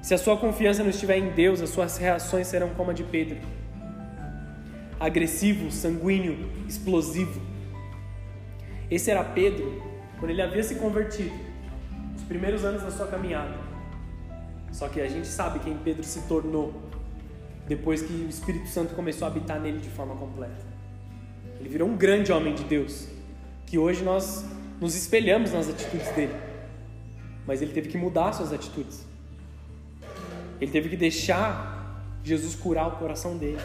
[0.03, 3.05] Se a sua confiança não estiver em Deus, as suas reações serão como a de
[3.05, 3.39] Pedro
[4.99, 7.41] agressivo, sanguíneo, explosivo.
[8.91, 9.83] Esse era Pedro
[10.19, 11.35] quando ele havia se convertido,
[12.17, 13.55] os primeiros anos da sua caminhada.
[14.73, 16.75] Só que a gente sabe quem Pedro se tornou
[17.67, 20.67] depois que o Espírito Santo começou a habitar nele de forma completa.
[21.61, 23.09] Ele virou um grande homem de Deus,
[23.67, 24.45] que hoje nós
[24.81, 26.35] nos espelhamos nas atitudes dele.
[27.47, 29.07] Mas ele teve que mudar suas atitudes.
[30.61, 33.61] Ele teve que deixar Jesus curar o coração dele.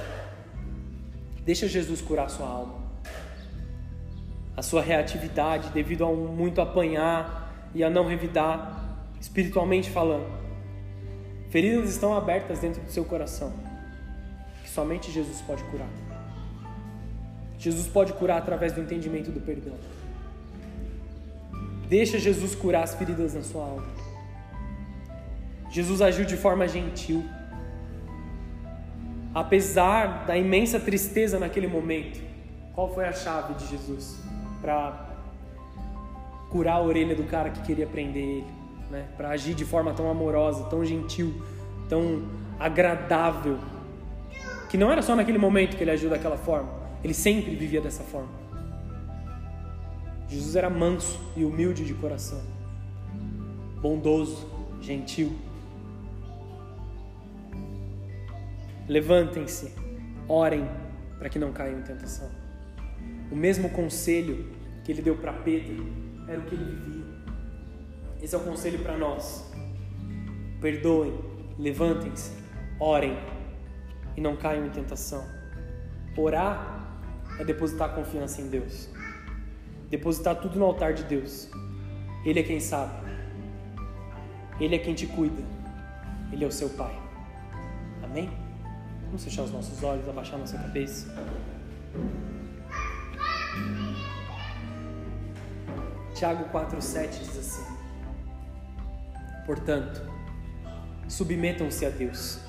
[1.46, 2.76] Deixa Jesus curar a sua alma.
[4.56, 10.32] A sua reatividade devido a um muito apanhar e a não revidar, espiritualmente falando.
[11.50, 13.54] Feridas estão abertas dentro do seu coração,
[14.64, 15.90] que somente Jesus pode curar.
[17.58, 19.76] Jesus pode curar através do entendimento do perdão.
[21.88, 24.03] Deixa Jesus curar as feridas na sua alma.
[25.74, 27.22] Jesus agiu de forma gentil
[29.34, 32.22] apesar da imensa tristeza naquele momento,
[32.74, 34.22] qual foi a chave de Jesus
[34.62, 35.10] para
[36.50, 38.48] curar a orelha do cara que queria prender ele,
[38.92, 39.08] né?
[39.18, 41.34] Para agir de forma tão amorosa, tão gentil,
[41.90, 42.24] tão
[42.60, 43.58] agradável,
[44.70, 46.70] que não era só naquele momento que ele agiu daquela forma,
[47.04, 48.44] ele sempre vivia dessa forma.
[50.28, 52.42] Jesus era manso e humilde de coração,
[53.82, 54.48] bondoso,
[54.82, 55.36] gentil.
[58.88, 59.74] Levantem-se,
[60.28, 60.68] orem
[61.18, 62.30] para que não caiam em tentação.
[63.32, 64.52] O mesmo conselho
[64.84, 65.86] que ele deu para Pedro
[66.28, 67.04] era o que ele vivia.
[68.22, 69.50] Esse é o conselho para nós.
[70.60, 71.18] Perdoem,
[71.58, 72.32] levantem-se,
[72.80, 73.18] orem
[74.18, 75.26] e não caiam em tentação.
[76.18, 77.00] Orar
[77.40, 78.90] é depositar confiança em Deus.
[79.90, 81.50] Depositar tudo no altar de Deus.
[82.26, 82.94] Ele é quem sabe.
[84.60, 85.42] Ele é quem te cuida.
[86.32, 86.98] Ele é o seu Pai.
[88.04, 88.43] Amém?
[89.14, 91.06] Vamos fechar os nossos olhos, abaixar nossa cabeça.
[96.16, 97.64] Tiago 4,7 diz assim:
[99.46, 100.02] Portanto,
[101.08, 102.40] submetam-se a Deus,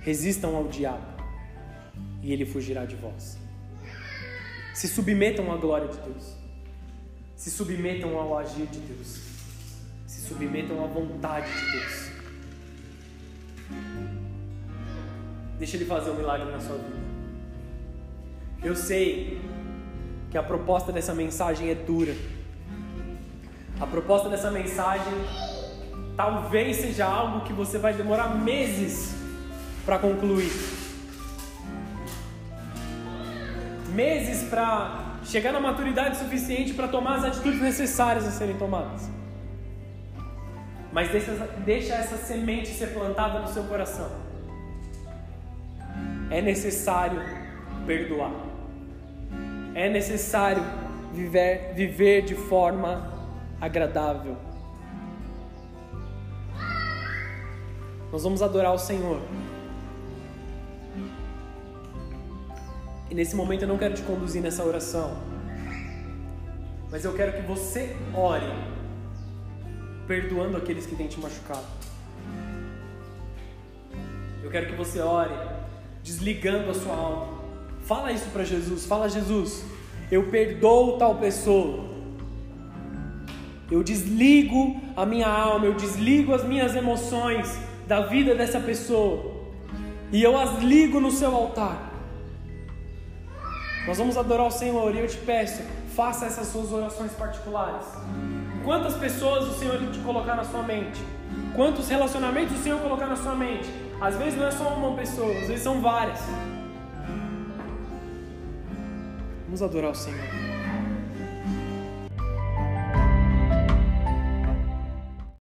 [0.00, 1.06] resistam ao diabo,
[2.20, 3.38] e ele fugirá de vós.
[4.74, 6.34] Se submetam à glória de Deus,
[7.36, 9.20] se submetam ao agir de Deus,
[10.04, 12.04] se submetam à vontade de Deus.
[15.58, 16.96] Deixa Ele fazer um milagre na sua vida.
[18.62, 19.40] Eu sei
[20.30, 22.14] que a proposta dessa mensagem é dura.
[23.80, 25.12] A proposta dessa mensagem
[26.16, 29.14] talvez seja algo que você vai demorar meses
[29.84, 30.50] para concluir.
[33.94, 39.08] Meses para chegar na maturidade suficiente para tomar as atitudes necessárias a serem tomadas.
[40.92, 41.32] Mas deixa,
[41.64, 44.33] deixa essa semente ser plantada no seu coração
[46.34, 47.22] é necessário
[47.86, 48.32] perdoar.
[49.72, 50.64] É necessário
[51.12, 53.08] viver, viver de forma
[53.60, 54.36] agradável.
[58.10, 59.20] Nós vamos adorar o Senhor.
[63.08, 65.16] E nesse momento eu não quero te conduzir nessa oração,
[66.90, 68.52] mas eu quero que você ore,
[70.08, 71.66] perdoando aqueles que têm te machucado.
[74.42, 75.53] Eu quero que você ore
[76.04, 77.28] desligando a sua alma.
[77.80, 78.84] Fala isso para Jesus.
[78.84, 79.64] Fala, Jesus,
[80.10, 81.92] eu perdoo tal pessoa.
[83.70, 89.32] Eu desligo a minha alma, eu desligo as minhas emoções da vida dessa pessoa.
[90.12, 91.90] E eu as ligo no seu altar.
[93.86, 95.62] Nós vamos adorar o Senhor e eu te peço,
[95.94, 97.86] faça essas suas orações particulares.
[98.62, 101.02] Quantas pessoas o Senhor te colocar na sua mente?
[101.54, 103.68] Quantos relacionamentos o Senhor colocar na sua mente?
[104.04, 106.20] Às vezes não é só uma pessoa, às vezes são várias.
[109.46, 110.33] Vamos adorar o Senhor.